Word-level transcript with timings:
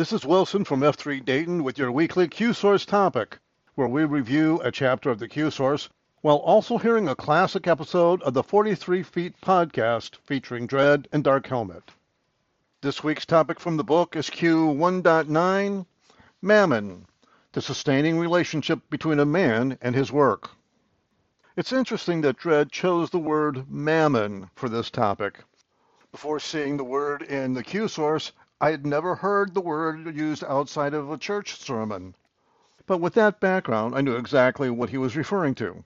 This 0.00 0.14
is 0.14 0.24
Wilson 0.24 0.64
from 0.64 0.80
F3 0.80 1.22
Dayton 1.22 1.62
with 1.62 1.76
your 1.76 1.92
weekly 1.92 2.26
Q 2.26 2.54
Source 2.54 2.86
topic, 2.86 3.38
where 3.74 3.86
we 3.86 4.06
review 4.06 4.58
a 4.64 4.72
chapter 4.72 5.10
of 5.10 5.18
the 5.18 5.28
Q 5.28 5.50
Source 5.50 5.90
while 6.22 6.38
also 6.38 6.78
hearing 6.78 7.06
a 7.06 7.14
classic 7.14 7.66
episode 7.66 8.22
of 8.22 8.32
the 8.32 8.42
43 8.42 9.02
Feet 9.02 9.38
podcast 9.42 10.16
featuring 10.24 10.66
Dread 10.66 11.06
and 11.12 11.22
Dark 11.22 11.46
Helmet. 11.46 11.90
This 12.80 13.04
week's 13.04 13.26
topic 13.26 13.60
from 13.60 13.76
the 13.76 13.84
book 13.84 14.16
is 14.16 14.30
Q 14.30 14.68
1.9 14.68 15.84
Mammon, 16.40 17.06
the 17.52 17.60
sustaining 17.60 18.18
relationship 18.18 18.80
between 18.88 19.20
a 19.20 19.26
man 19.26 19.76
and 19.82 19.94
his 19.94 20.10
work. 20.10 20.48
It's 21.58 21.74
interesting 21.74 22.22
that 22.22 22.38
Dread 22.38 22.72
chose 22.72 23.10
the 23.10 23.18
word 23.18 23.70
mammon 23.70 24.48
for 24.54 24.70
this 24.70 24.88
topic. 24.88 25.44
Before 26.10 26.40
seeing 26.40 26.78
the 26.78 26.84
word 26.84 27.20
in 27.20 27.52
the 27.52 27.62
Q 27.62 27.86
source, 27.86 28.32
I 28.62 28.72
had 28.72 28.84
never 28.84 29.14
heard 29.14 29.54
the 29.54 29.62
word 29.62 30.14
used 30.14 30.44
outside 30.44 30.92
of 30.92 31.10
a 31.10 31.16
church 31.16 31.58
sermon. 31.58 32.14
But 32.84 32.98
with 32.98 33.14
that 33.14 33.40
background, 33.40 33.94
I 33.94 34.02
knew 34.02 34.16
exactly 34.16 34.68
what 34.68 34.90
he 34.90 34.98
was 34.98 35.16
referring 35.16 35.54
to. 35.54 35.82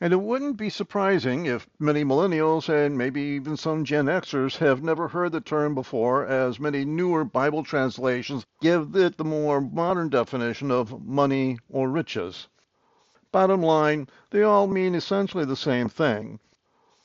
And 0.00 0.12
it 0.12 0.22
wouldn't 0.22 0.56
be 0.56 0.70
surprising 0.70 1.46
if 1.46 1.68
many 1.80 2.04
millennials 2.04 2.68
and 2.68 2.96
maybe 2.96 3.20
even 3.20 3.56
some 3.56 3.84
Gen 3.84 4.06
Xers 4.06 4.58
have 4.58 4.84
never 4.84 5.08
heard 5.08 5.32
the 5.32 5.40
term 5.40 5.74
before, 5.74 6.24
as 6.24 6.60
many 6.60 6.84
newer 6.84 7.24
Bible 7.24 7.64
translations 7.64 8.46
give 8.60 8.94
it 8.94 9.18
the 9.18 9.24
more 9.24 9.60
modern 9.60 10.10
definition 10.10 10.70
of 10.70 11.04
money 11.04 11.58
or 11.68 11.88
riches. 11.88 12.46
Bottom 13.32 13.62
line, 13.62 14.06
they 14.30 14.44
all 14.44 14.68
mean 14.68 14.94
essentially 14.94 15.44
the 15.44 15.56
same 15.56 15.88
thing. 15.88 16.38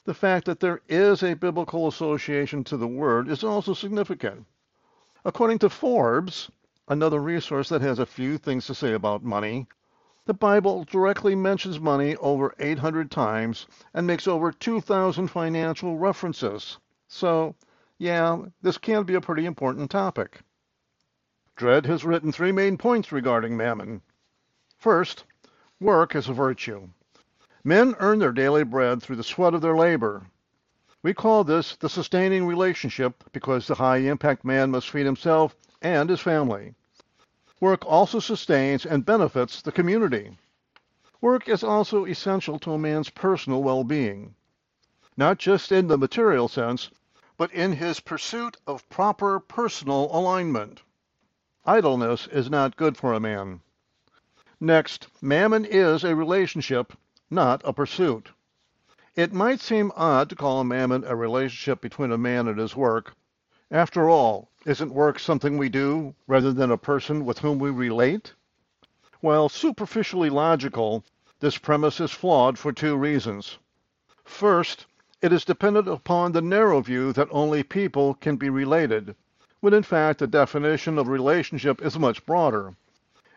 The 0.04 0.14
fact 0.14 0.46
that 0.46 0.60
there 0.60 0.82
is 0.88 1.24
a 1.24 1.34
biblical 1.34 1.88
association 1.88 2.64
to 2.66 2.78
the 2.78 2.88
word 2.88 3.28
is 3.30 3.44
also 3.44 3.74
significant. 3.74 4.46
According 5.28 5.58
to 5.60 5.70
Forbes, 5.72 6.52
another 6.88 7.20
resource 7.20 7.70
that 7.70 7.82
has 7.82 7.98
a 7.98 8.06
few 8.06 8.38
things 8.38 8.68
to 8.68 8.76
say 8.76 8.94
about 8.94 9.24
money, 9.24 9.66
the 10.26 10.36
Bible 10.36 10.84
directly 10.84 11.34
mentions 11.34 11.80
money 11.80 12.16
over 12.18 12.54
800 12.60 13.10
times 13.10 13.66
and 13.92 14.06
makes 14.06 14.28
over 14.28 14.52
2,000 14.52 15.28
financial 15.28 15.98
references. 15.98 16.78
So, 17.08 17.56
yeah, 17.98 18.38
this 18.62 18.78
can 18.78 19.02
be 19.02 19.16
a 19.16 19.22
pretty 19.22 19.48
important 19.48 19.90
topic. 19.90 20.42
Dread 21.56 21.88
has 21.88 22.06
written 22.06 22.32
three 22.32 22.52
main 22.52 22.78
points 22.78 23.12
regarding 23.12 23.58
mammon. 23.58 24.04
First, 24.78 25.24
work 25.80 26.16
is 26.16 26.30
a 26.30 26.34
virtue. 26.34 26.90
Men 27.64 27.96
earn 28.00 28.20
their 28.20 28.32
daily 28.32 28.64
bread 28.64 29.02
through 29.02 29.16
the 29.16 29.24
sweat 29.24 29.56
of 29.56 29.62
their 29.62 29.76
labor. 29.76 30.28
We 31.06 31.14
call 31.14 31.44
this 31.44 31.76
the 31.76 31.88
sustaining 31.88 32.48
relationship 32.48 33.26
because 33.32 33.68
the 33.68 33.76
high 33.76 33.98
impact 33.98 34.44
man 34.44 34.72
must 34.72 34.90
feed 34.90 35.06
himself 35.06 35.56
and 35.80 36.10
his 36.10 36.20
family. 36.20 36.74
Work 37.62 37.86
also 37.86 38.18
sustains 38.18 38.88
and 38.88 39.06
benefits 39.06 39.62
the 39.62 39.72
community. 39.72 40.40
Work 41.22 41.48
is 41.48 41.64
also 41.64 42.06
essential 42.06 42.58
to 42.58 42.72
a 42.72 42.80
man's 42.80 43.12
personal 43.12 43.62
well 43.62 43.84
being, 43.84 44.34
not 45.16 45.38
just 45.38 45.72
in 45.72 45.86
the 45.86 45.98
material 46.00 46.48
sense, 46.48 46.90
but 47.38 47.54
in 47.54 47.74
his 47.74 48.00
pursuit 48.00 48.58
of 48.66 48.90
proper 48.90 49.40
personal 49.40 50.10
alignment. 50.12 50.82
Idleness 51.68 52.26
is 52.26 52.50
not 52.50 52.78
good 52.78 52.98
for 52.98 53.14
a 53.14 53.20
man. 53.20 53.62
Next, 54.60 55.08
mammon 55.22 55.66
is 55.66 56.04
a 56.04 56.16
relationship, 56.16 56.98
not 57.30 57.62
a 57.64 57.74
pursuit. 57.74 58.32
It 59.18 59.32
might 59.32 59.62
seem 59.62 59.94
odd 59.96 60.28
to 60.28 60.36
call 60.36 60.60
a 60.60 60.66
mammon 60.66 61.06
a 61.06 61.16
relationship 61.16 61.80
between 61.80 62.12
a 62.12 62.18
man 62.18 62.50
and 62.50 62.60
his 62.60 62.76
work. 62.76 63.16
After 63.72 64.10
all, 64.10 64.50
isn't 64.66 64.94
work 64.94 65.20
something 65.20 65.58
we 65.58 65.70
do 65.70 66.16
rather 66.28 66.52
than 66.52 66.70
a 66.70 66.78
person 66.78 67.24
with 67.24 67.40
whom 67.40 67.58
we 67.58 67.70
relate? 67.70 68.34
While 69.22 69.48
superficially 69.48 70.30
logical, 70.30 71.06
this 71.40 71.58
premise 71.58 72.02
is 72.02 72.12
flawed 72.12 72.60
for 72.60 72.74
two 72.74 72.98
reasons. 72.98 73.58
First, 74.26 74.86
it 75.22 75.32
is 75.32 75.46
dependent 75.46 75.88
upon 75.88 76.34
the 76.34 76.42
narrow 76.42 76.82
view 76.82 77.14
that 77.14 77.30
only 77.32 77.64
people 77.64 78.16
can 78.16 78.36
be 78.36 78.50
related, 78.50 79.16
when 79.62 79.74
in 79.74 79.84
fact 79.84 80.20
the 80.20 80.28
definition 80.28 80.98
of 80.98 81.08
relationship 81.08 81.82
is 81.82 81.98
much 81.98 82.26
broader. 82.26 82.76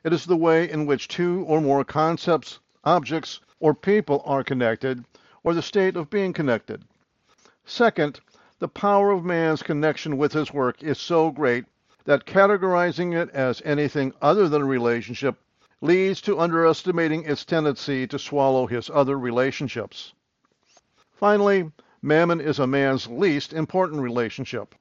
It 0.03 0.13
is 0.13 0.27
the 0.27 0.37
way 0.37 0.69
in 0.69 0.87
which 0.87 1.07
two 1.07 1.45
or 1.47 1.61
more 1.61 1.85
concepts, 1.85 2.59
objects, 2.83 3.39
or 3.61 3.75
people 3.75 4.25
are 4.27 4.43
connected 4.43 5.05
or 5.49 5.55
the 5.55 5.63
state 5.63 5.97
of 5.97 6.11
being 6.11 6.35
connected. 6.35 6.85
Second, 7.65 8.21
the 8.59 8.69
power 8.69 9.11
of 9.11 9.25
man's 9.25 9.63
connection 9.63 10.19
with 10.19 10.31
his 10.31 10.53
work 10.53 10.83
is 10.83 10.99
so 10.99 11.31
great 11.31 11.65
that 12.05 12.27
categorizing 12.27 13.15
it 13.19 13.31
as 13.31 13.63
anything 13.65 14.13
other 14.21 14.47
than 14.47 14.61
a 14.61 14.67
relationship 14.67 15.41
leads 15.81 16.21
to 16.21 16.39
underestimating 16.39 17.25
its 17.25 17.47
tendency 17.47 18.07
to 18.07 18.19
swallow 18.19 18.67
his 18.67 18.91
other 18.93 19.19
relationships. 19.19 20.13
Finally, 21.13 21.73
mammon 22.03 22.43
is 22.43 22.59
a 22.59 22.67
man's 22.67 23.07
least 23.07 23.55
important 23.55 24.03
relationship. 24.03 24.75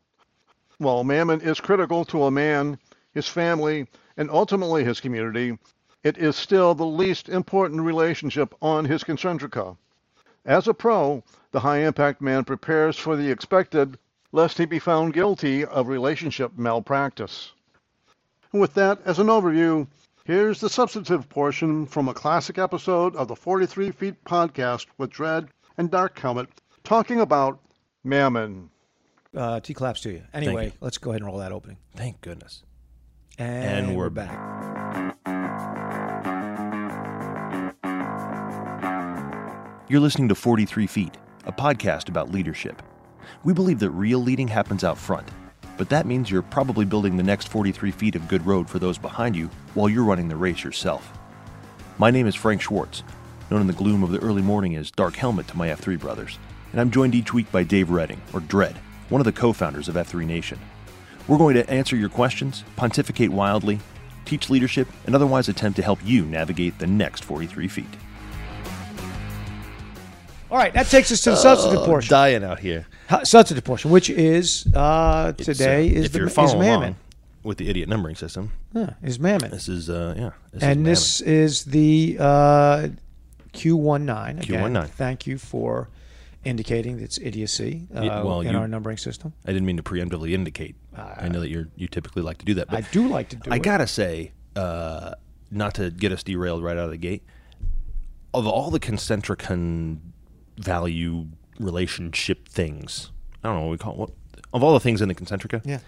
While 0.80 1.06
mammon 1.06 1.40
is 1.40 1.62
critical 1.62 2.04
to 2.04 2.26
a 2.26 2.32
man, 2.32 2.78
his 3.14 3.30
family, 3.30 3.88
and 4.18 4.30
ultimately 4.30 4.84
his 4.84 5.00
community, 5.00 5.58
it 6.04 6.18
is 6.18 6.36
still 6.36 6.76
the 6.76 6.86
least 6.86 7.30
important 7.30 7.84
relationship 7.84 8.54
on 8.62 8.84
his 8.84 9.06
concentrica. 9.06 9.78
As 10.48 10.66
a 10.66 10.74
pro, 10.74 11.24
the 11.52 11.60
high 11.60 11.80
impact 11.80 12.22
man 12.22 12.46
prepares 12.46 12.98
for 12.98 13.18
the 13.18 13.30
expected, 13.30 14.00
lest 14.32 14.58
he 14.58 14.66
be 14.66 14.80
found 14.80 15.14
guilty 15.14 15.66
of 15.66 15.90
relationship 15.90 16.58
malpractice. 16.58 17.52
With 18.54 18.74
that 18.76 19.00
as 19.04 19.20
an 19.20 19.28
overview, 19.28 19.88
here's 20.24 20.62
the 20.62 20.70
substantive 20.70 21.28
portion 21.28 21.86
from 21.86 22.08
a 22.08 22.14
classic 22.14 22.58
episode 22.58 23.14
of 23.18 23.28
the 23.28 23.36
43 23.36 23.92
Feet 23.92 24.24
podcast 24.24 24.86
with 24.98 25.10
Dread 25.10 25.50
and 25.78 25.92
Dark 25.92 26.18
Helmet 26.18 26.48
talking 26.86 27.20
about 27.20 27.60
Mammon. 28.06 28.70
Uh, 29.36 29.60
T 29.60 29.74
claps 29.74 30.00
to 30.02 30.12
you. 30.12 30.24
Anyway, 30.34 30.68
you. 30.68 30.72
let's 30.80 30.98
go 30.98 31.10
ahead 31.10 31.22
and 31.22 31.28
roll 31.28 31.40
that 31.40 31.52
opening. 31.52 31.78
Thank 31.94 32.22
goodness. 32.22 32.64
And, 33.38 33.90
And 33.90 33.98
we're 33.98 34.10
You're 39.90 40.02
listening 40.02 40.28
to 40.28 40.36
43 40.36 40.86
Feet, 40.86 41.16
a 41.46 41.52
podcast 41.54 42.10
about 42.10 42.30
leadership. 42.30 42.82
We 43.46 43.54
believe 43.54 43.80
that 43.80 43.92
real 43.92 44.20
leading 44.20 44.50
happens 44.50 44.84
out 44.84 44.98
front, 44.98 45.30
but 45.78 45.88
that 45.88 46.06
means 46.06 46.30
you're 46.30 46.42
probably 46.42 46.84
building 46.84 47.16
the 47.16 47.24
next 47.24 47.48
43 47.48 47.92
feet 47.92 48.16
of 48.18 48.28
good 48.28 48.46
road 48.46 48.70
for 48.70 48.80
those 48.80 48.98
behind 48.98 49.34
you 49.34 49.50
while 49.76 49.88
you're 49.88 50.04
running 50.04 50.28
the 50.28 50.36
race 50.36 50.62
yourself. 50.62 51.18
My 52.00 52.12
name 52.12 52.28
is 52.28 52.36
Frank 52.36 52.62
Schwartz, 52.62 53.02
known 53.50 53.62
in 53.62 53.68
the 53.68 53.72
gloom 53.72 54.04
of 54.04 54.12
the 54.12 54.20
early 54.20 54.42
morning 54.42 54.76
as 54.76 54.92
Dark 54.92 55.16
Helmet 55.16 55.48
to 55.48 55.58
my 55.58 55.70
F3 55.70 55.98
brothers, 55.98 56.38
and 56.74 56.82
I'm 56.82 56.92
joined 56.92 57.16
each 57.16 57.34
week 57.34 57.50
by 57.50 57.64
Dave 57.64 57.90
Redding, 57.90 58.22
or 58.34 58.42
Dread, 58.42 58.76
one 59.08 59.22
of 59.22 59.26
the 59.26 59.32
co 59.32 59.54
founders 59.54 59.88
of 59.88 59.96
F3 59.96 60.26
Nation. 60.26 60.60
We're 61.30 61.38
going 61.38 61.56
to 61.56 61.70
answer 61.70 61.96
your 61.96 62.10
questions, 62.10 62.66
pontificate 62.76 63.32
wildly, 63.32 63.80
teach 64.26 64.50
leadership, 64.50 64.90
and 65.06 65.16
otherwise 65.16 65.48
attempt 65.48 65.78
to 65.78 65.82
help 65.82 66.00
you 66.04 66.26
navigate 66.26 66.78
the 66.78 66.88
next 66.88 67.24
43 67.24 67.70
feet. 67.70 67.96
All 70.50 70.58
right, 70.58 70.74
that 70.74 70.88
takes 70.88 71.12
us 71.12 71.22
to 71.22 71.32
the 71.32 71.36
substantive 71.36 71.86
portion. 71.86 72.10
Dying 72.10 72.44
out 72.44 72.60
here. 72.60 72.86
Substantive 73.24 73.64
portion, 73.66 73.92
which 73.92 74.10
is 74.10 74.66
uh, 74.74 75.34
today 75.34 75.90
uh, 75.90 75.94
is 76.00 76.06
if 76.06 76.12
the 76.14 76.20
you're 76.20 76.28
is 76.28 76.34
following 76.34 76.60
Mammon. 76.60 76.84
along 76.90 76.96
with 77.44 77.58
the 77.58 77.70
idiot 77.70 77.90
numbering 77.90 78.16
system. 78.16 78.52
Yeah, 78.74 78.92
is 79.04 79.20
Mammon. 79.20 79.52
This 79.52 79.68
is 79.68 79.90
uh 79.90 80.14
yeah. 80.18 80.32
This 80.52 80.64
and 80.64 80.88
is 80.88 81.20
this 81.20 81.22
is 81.22 81.66
the 81.66 82.18
uh, 82.20 82.88
Q19. 83.54 84.44
Again, 84.44 84.74
Q19. 84.74 84.88
Thank 84.90 85.28
you 85.28 85.38
for 85.38 85.90
indicating 86.46 87.00
its 87.02 87.18
idiocy 87.22 87.88
uh, 87.96 88.02
Yeah, 88.04 88.24
well, 88.24 88.40
in 88.42 88.52
you- 88.54 88.58
our 88.58 88.68
numbering 88.68 88.98
system. 88.98 89.34
I 89.46 89.52
didn't 89.52 89.66
mean 89.66 89.78
to 89.78 89.84
preemptively 89.84 90.32
indicate. 90.32 90.76
I 90.96 91.28
know 91.28 91.42
that 91.42 91.50
you're 91.50 91.68
you 91.76 91.88
typically 91.88 92.24
like 92.24 92.38
to 92.40 92.46
do 92.46 92.54
that, 92.56 92.70
but 92.70 92.78
I 92.84 92.88
do 92.92 93.08
like 93.08 93.30
to 93.30 93.36
do 93.36 93.52
I 93.52 93.58
it. 93.58 93.64
gotta 93.64 93.86
say, 93.86 94.32
uh, 94.56 95.12
not 95.52 95.76
to 95.76 95.92
get 95.92 96.12
us 96.12 96.24
derailed 96.24 96.64
right 96.64 96.76
out 96.78 96.86
of 96.86 96.92
the 96.92 96.98
gate, 96.98 97.24
of 98.34 98.48
all 98.48 98.72
the 98.72 98.80
concentric 98.80 99.40
con- 99.40 100.14
value 100.58 101.28
relationship 101.60 102.48
things, 102.50 103.12
I 103.44 103.48
don't 103.50 103.58
know 103.58 103.64
what 103.66 103.72
we 103.72 103.78
call 103.78 103.94
it. 103.94 103.98
What, 104.00 104.10
of 104.54 104.64
all 104.64 104.74
the 104.74 104.80
things 104.80 105.02
in 105.02 105.08
the 105.08 105.16
concentrica, 105.16 105.62
Yeah. 105.66 105.80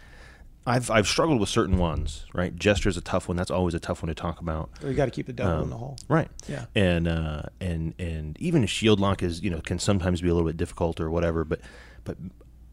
I've 0.65 0.91
I've 0.91 1.07
struggled 1.07 1.39
with 1.39 1.49
certain 1.49 1.77
ones. 1.77 2.25
Right, 2.33 2.55
gesture's 2.55 2.97
a 2.97 3.01
tough 3.01 3.27
one. 3.27 3.37
That's 3.37 3.49
always 3.49 3.73
a 3.73 3.79
tough 3.79 4.03
one 4.03 4.07
to 4.09 4.13
talk 4.13 4.39
about. 4.39 4.69
We 4.83 4.93
got 4.93 5.05
to 5.05 5.11
keep 5.11 5.25
the 5.25 5.33
devil 5.33 5.53
in 5.57 5.63
Um, 5.63 5.69
the 5.69 5.77
hole. 5.77 5.97
Right. 6.07 6.27
Yeah. 6.47 6.65
And 6.75 7.07
uh, 7.07 7.43
and 7.59 7.95
and 7.97 8.37
even 8.39 8.65
shield 8.67 8.99
lock 8.99 9.23
is 9.23 9.41
you 9.41 9.49
know 9.49 9.61
can 9.61 9.79
sometimes 9.79 10.21
be 10.21 10.27
a 10.29 10.33
little 10.33 10.47
bit 10.47 10.57
difficult 10.57 10.99
or 10.99 11.09
whatever. 11.09 11.43
But 11.45 11.61
but 12.03 12.17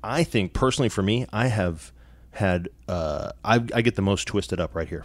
I 0.02 0.24
think 0.24 0.52
personally 0.52 0.88
for 0.90 1.02
me, 1.02 1.26
I 1.32 1.46
have 1.46 1.92
had 2.32 2.68
uh, 2.88 3.32
I, 3.44 3.54
I 3.72 3.80
get 3.82 3.94
the 3.94 4.02
most 4.02 4.26
twisted 4.26 4.60
up 4.60 4.74
right 4.74 4.88
here. 4.88 5.04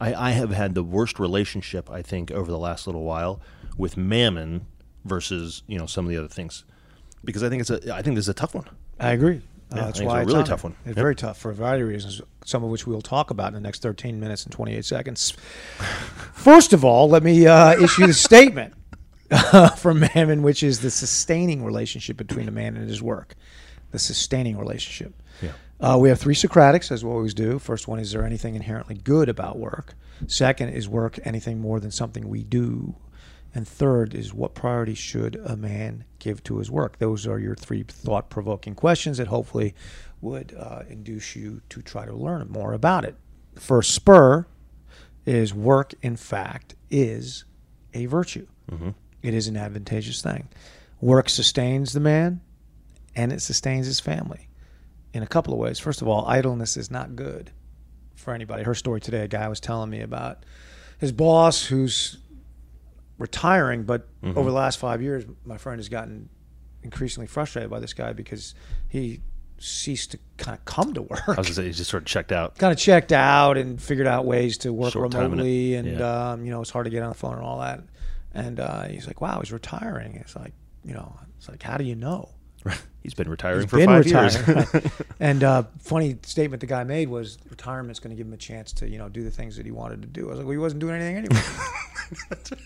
I, 0.00 0.14
I 0.14 0.30
have 0.32 0.50
had 0.50 0.74
the 0.74 0.84
worst 0.84 1.18
relationship 1.18 1.90
I 1.90 2.02
think 2.02 2.30
over 2.30 2.50
the 2.52 2.58
last 2.58 2.86
little 2.86 3.02
while 3.04 3.40
with 3.76 3.96
Mammon 3.96 4.66
versus 5.04 5.62
you 5.66 5.78
know 5.78 5.86
some 5.86 6.04
of 6.06 6.10
the 6.10 6.16
other 6.18 6.28
things 6.28 6.64
because 7.24 7.42
I 7.42 7.48
think 7.48 7.60
it's 7.60 7.70
a 7.70 7.94
I 7.94 8.02
think 8.02 8.16
this 8.16 8.24
is 8.24 8.28
a 8.30 8.34
tough 8.34 8.54
one. 8.54 8.64
I 9.00 9.10
agree. 9.12 9.42
Uh, 9.72 9.76
Yeah, 9.76 9.84
that's 9.86 9.98
think 9.98 10.10
it's 10.10 10.14
a 10.22 10.26
really 10.26 10.38
on 10.40 10.44
tough 10.44 10.64
one. 10.64 10.72
It's 10.80 10.88
Yep. 10.88 10.96
very 10.96 11.16
tough 11.16 11.38
for 11.38 11.50
a 11.50 11.54
variety 11.54 11.82
of 11.82 11.88
reasons, 11.88 12.20
some 12.44 12.62
of 12.62 12.70
which 12.70 12.86
we 12.86 12.94
will 12.94 13.02
talk 13.02 13.30
about 13.30 13.48
in 13.48 13.54
the 13.54 13.60
next 13.60 13.82
13 13.82 14.20
minutes 14.20 14.44
and 14.44 14.52
28 14.52 14.84
seconds. 14.84 15.30
First 16.32 16.72
of 16.72 16.84
all, 16.84 17.08
let 17.08 17.22
me 17.22 17.46
uh, 17.46 17.72
issue 17.82 18.06
the 18.06 18.12
statement 18.12 18.74
from 19.78 20.00
Mammon, 20.00 20.42
which 20.42 20.62
is 20.62 20.80
the 20.80 20.90
sustaining 20.90 21.64
relationship 21.64 22.16
between 22.16 22.46
a 22.46 22.50
man 22.52 22.76
and 22.76 22.88
his 22.88 23.02
work. 23.02 23.34
The 23.90 23.98
sustaining 23.98 24.58
relationship. 24.58 25.14
Yeah. 25.42 25.52
Uh, 25.80 25.98
we 25.98 26.08
have 26.08 26.18
three 26.20 26.34
Socratics, 26.34 26.92
as 26.92 27.04
we 27.04 27.10
always 27.10 27.34
do. 27.34 27.58
First 27.58 27.88
one 27.88 27.98
is 27.98 28.12
there 28.12 28.24
anything 28.24 28.54
inherently 28.54 28.94
good 28.96 29.28
about 29.28 29.58
work? 29.58 29.94
Second 30.26 30.70
is 30.70 30.88
work 30.88 31.18
anything 31.24 31.60
more 31.60 31.80
than 31.80 31.90
something 31.90 32.28
we 32.28 32.44
do? 32.44 32.94
And 33.54 33.68
third 33.68 34.14
is 34.14 34.34
what 34.34 34.54
priority 34.54 34.94
should 34.94 35.36
a 35.44 35.56
man 35.56 36.04
give 36.18 36.42
to 36.44 36.58
his 36.58 36.70
work? 36.70 36.98
Those 36.98 37.24
are 37.26 37.38
your 37.38 37.54
three 37.54 37.84
thought 37.84 38.28
provoking 38.28 38.74
questions 38.74 39.18
that 39.18 39.28
hopefully 39.28 39.74
would 40.20 40.56
uh, 40.58 40.82
induce 40.88 41.36
you 41.36 41.60
to 41.68 41.80
try 41.80 42.04
to 42.04 42.12
learn 42.12 42.48
more 42.50 42.72
about 42.72 43.04
it. 43.04 43.14
First 43.54 43.94
spur 43.94 44.46
is 45.24 45.54
work, 45.54 45.94
in 46.02 46.16
fact, 46.16 46.74
is 46.90 47.44
a 47.94 48.06
virtue. 48.06 48.46
It 49.22 49.34
is 49.34 49.46
an 49.46 49.56
advantageous 49.56 50.20
thing. 50.20 50.48
Work 51.00 51.28
sustains 51.28 51.92
the 51.92 52.00
man 52.00 52.40
and 53.14 53.32
it 53.32 53.40
sustains 53.40 53.86
his 53.86 54.00
family 54.00 54.48
in 55.12 55.22
a 55.22 55.28
couple 55.28 55.54
of 55.54 55.60
ways. 55.60 55.78
First 55.78 56.02
of 56.02 56.08
all, 56.08 56.26
idleness 56.26 56.76
is 56.76 56.90
not 56.90 57.14
good 57.14 57.52
for 58.16 58.34
anybody. 58.34 58.64
Her 58.64 58.74
story 58.74 59.00
today, 59.00 59.20
a 59.22 59.28
guy 59.28 59.46
was 59.48 59.60
telling 59.60 59.90
me 59.90 60.00
about 60.00 60.44
his 60.98 61.12
boss 61.12 61.66
who's 61.66 62.18
retiring, 63.18 63.84
but 63.84 64.08
over 64.24 64.50
the 64.50 64.56
last 64.56 64.78
five 64.78 65.00
years, 65.02 65.24
my 65.44 65.56
friend 65.58 65.78
has 65.78 65.88
gotten 65.88 66.28
increasingly 66.82 67.26
frustrated 67.26 67.70
by 67.70 67.80
this 67.80 67.92
guy 67.94 68.12
because 68.12 68.54
he 68.88 69.20
ceased 69.58 70.10
to 70.10 70.18
kind 70.36 70.58
of 70.58 70.64
come 70.64 70.92
to 70.94 71.02
work. 71.02 71.22
I 71.28 71.32
was 71.32 71.46
gonna 71.46 71.54
say, 71.54 71.64
he 71.66 71.72
just 71.72 71.90
sort 71.90 72.02
of 72.02 72.06
checked 72.06 72.32
out. 72.32 72.54
kind 72.58 72.72
of 72.72 72.78
checked 72.78 73.12
out 73.12 73.56
and 73.56 73.80
figured 73.80 74.06
out 74.06 74.24
ways 74.26 74.58
to 74.58 74.72
work 74.72 74.92
Short 74.92 75.10
time 75.12 75.20
in 75.20 75.26
it. 75.26 75.30
remotely, 75.32 75.74
and 75.76 75.98
Yeah. 75.98 76.30
um, 76.32 76.44
you 76.44 76.50
know 76.50 76.60
it's 76.60 76.70
hard 76.70 76.84
to 76.86 76.90
get 76.90 77.02
on 77.02 77.08
the 77.10 77.14
phone 77.14 77.34
and 77.34 77.42
all 77.42 77.60
that. 77.60 77.80
And 78.32 78.58
uh, 78.58 78.82
he's 78.88 79.06
like, 79.06 79.20
"Wow, 79.20 79.38
he's 79.40 79.52
retiring." 79.52 80.16
It's 80.16 80.34
like, 80.34 80.52
you 80.84 80.92
know, 80.92 81.16
it's 81.38 81.48
like, 81.48 81.62
how 81.62 81.76
do 81.76 81.84
you 81.84 81.94
know? 81.94 82.30
He's 83.02 83.12
been 83.14 83.28
retiring 83.28 83.60
He's 83.60 83.70
for 83.70 83.76
been 83.76 83.86
five 83.86 84.04
retiring. 84.06 84.32
years. 84.72 84.92
and 85.20 85.44
uh, 85.44 85.64
funny 85.80 86.16
statement 86.22 86.60
the 86.60 86.66
guy 86.66 86.82
made 86.82 87.08
was 87.10 87.36
retirement's 87.50 88.00
going 88.00 88.10
to 88.10 88.16
give 88.16 88.26
him 88.26 88.32
a 88.32 88.38
chance 88.38 88.72
to 88.74 88.88
you 88.88 88.96
know 88.98 89.08
do 89.10 89.22
the 89.22 89.30
things 89.30 89.56
that 89.56 89.66
he 89.66 89.70
wanted 89.72 90.00
to 90.02 90.08
do. 90.08 90.26
I 90.26 90.30
was 90.30 90.38
like, 90.38 90.46
well, 90.46 90.52
he 90.52 90.58
wasn't 90.58 90.80
doing 90.80 90.94
anything 91.00 91.16
anyway. 91.18 91.40
That's 92.30 92.52
right. 92.52 92.60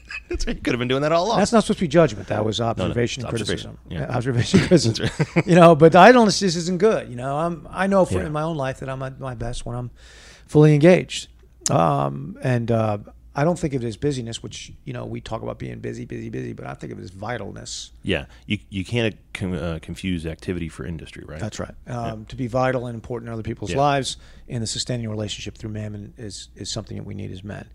He 0.46 0.54
could 0.56 0.72
have 0.74 0.78
been 0.78 0.88
doing 0.88 1.02
that 1.02 1.12
all 1.12 1.26
along. 1.26 1.38
That's 1.38 1.52
not 1.52 1.64
supposed 1.64 1.78
to 1.78 1.84
be 1.84 1.88
judgment. 1.88 2.28
That 2.28 2.44
was 2.44 2.60
observation, 2.60 3.22
it's 3.22 3.30
criticism. 3.30 3.78
observation. 3.86 4.02
Yeah. 4.08 4.16
observation, 4.16 4.60
criticism. 4.60 5.08
you 5.46 5.54
know, 5.54 5.74
but 5.74 5.92
the 5.92 5.98
idleness 5.98 6.40
just 6.40 6.56
isn't 6.56 6.78
good. 6.78 7.08
You 7.08 7.16
know, 7.16 7.36
I'm 7.36 7.66
I 7.70 7.86
know 7.86 8.04
for 8.04 8.18
Yeah. 8.20 8.26
in 8.26 8.32
my 8.32 8.42
own 8.42 8.56
life 8.56 8.80
that 8.80 8.88
I'm 8.88 9.02
at 9.02 9.18
my 9.20 9.34
best 9.34 9.64
when 9.66 9.76
I'm 9.76 9.90
fully 10.46 10.74
engaged. 10.74 11.28
Um, 11.70 12.38
and 12.42 12.70
uh, 12.70 12.98
I 13.40 13.44
don't 13.44 13.58
think 13.58 13.74
of 13.74 13.84
it 13.84 13.86
as 13.86 13.96
busyness, 13.96 14.42
which 14.42 14.72
you 14.84 14.92
know 14.92 15.04
we 15.06 15.20
talk 15.20 15.42
about 15.42 15.58
being 15.58 15.78
busy, 15.80 16.04
busy, 16.04 16.28
busy, 16.28 16.52
but 16.54 16.66
I 16.66 16.74
think 16.74 16.92
of 16.92 16.98
it 16.98 17.02
as 17.02 17.10
vitalness. 17.10 17.90
yeah, 18.02 18.24
you 18.46 18.58
you 18.70 18.84
can't 18.84 19.14
uh, 19.42 19.78
confuse 19.80 20.26
activity 20.26 20.68
for 20.68 20.84
industry, 20.84 21.24
right? 21.26 21.40
That's 21.40 21.58
right. 21.60 21.74
Um, 21.86 22.24
To 22.26 22.36
be 22.36 22.46
vital 22.48 22.86
and 22.86 22.94
important 22.94 23.28
in 23.28 23.32
other 23.32 23.42
people's 23.50 23.70
Yeah. 23.70 23.78
lives 23.90 24.16
and 24.48 24.62
the 24.62 24.66
sustaining 24.66 25.08
relationship 25.08 25.56
through 25.56 25.70
mammon 25.70 26.14
is 26.18 26.48
is 26.56 26.68
something 26.70 26.96
that 26.96 27.06
we 27.06 27.14
need 27.14 27.30
as 27.30 27.42
men. 27.44 27.66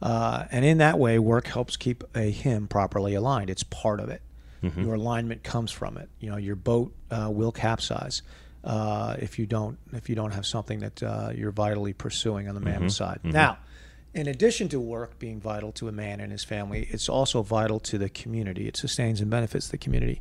Uh, 0.00 0.44
and 0.50 0.64
in 0.64 0.78
that 0.78 0.98
way, 0.98 1.18
work 1.18 1.46
helps 1.46 1.76
keep 1.76 2.02
a 2.14 2.30
hymn 2.30 2.66
properly 2.66 3.14
aligned. 3.14 3.48
It's 3.50 3.62
part 3.62 4.00
of 4.00 4.08
it. 4.08 4.20
Mm-hmm. 4.62 4.82
Your 4.82 4.94
alignment 4.94 5.42
comes 5.44 5.70
from 5.70 5.96
it. 5.96 6.08
You 6.20 6.30
know, 6.30 6.36
your 6.38 6.56
boat 6.56 6.92
uh, 7.10 7.28
will 7.30 7.52
capsize 7.52 8.22
uh, 8.64 9.16
if 9.20 9.38
you 9.38 9.46
don't 9.46 9.78
if 9.92 10.08
you 10.08 10.14
don't 10.16 10.32
have 10.32 10.46
something 10.46 10.80
that 10.80 11.02
uh, 11.02 11.30
you're 11.34 11.52
vitally 11.52 11.92
pursuing 11.92 12.48
on 12.48 12.54
the 12.54 12.60
mammon 12.60 12.88
Mm-hmm. 12.88 13.04
side. 13.04 13.20
Now. 13.22 13.58
In 14.14 14.26
addition 14.26 14.68
to 14.68 14.78
work 14.80 15.18
being 15.18 15.40
vital 15.40 15.72
to 15.72 15.88
a 15.88 15.92
man 15.92 16.20
and 16.20 16.30
his 16.30 16.44
family, 16.44 16.86
it's 16.90 17.08
also 17.08 17.42
vital 17.42 17.80
to 17.80 17.96
the 17.98 18.08
community. 18.10 18.68
It 18.68 18.76
sustains 18.76 19.20
and 19.22 19.30
benefits 19.30 19.68
the 19.68 19.78
community, 19.78 20.20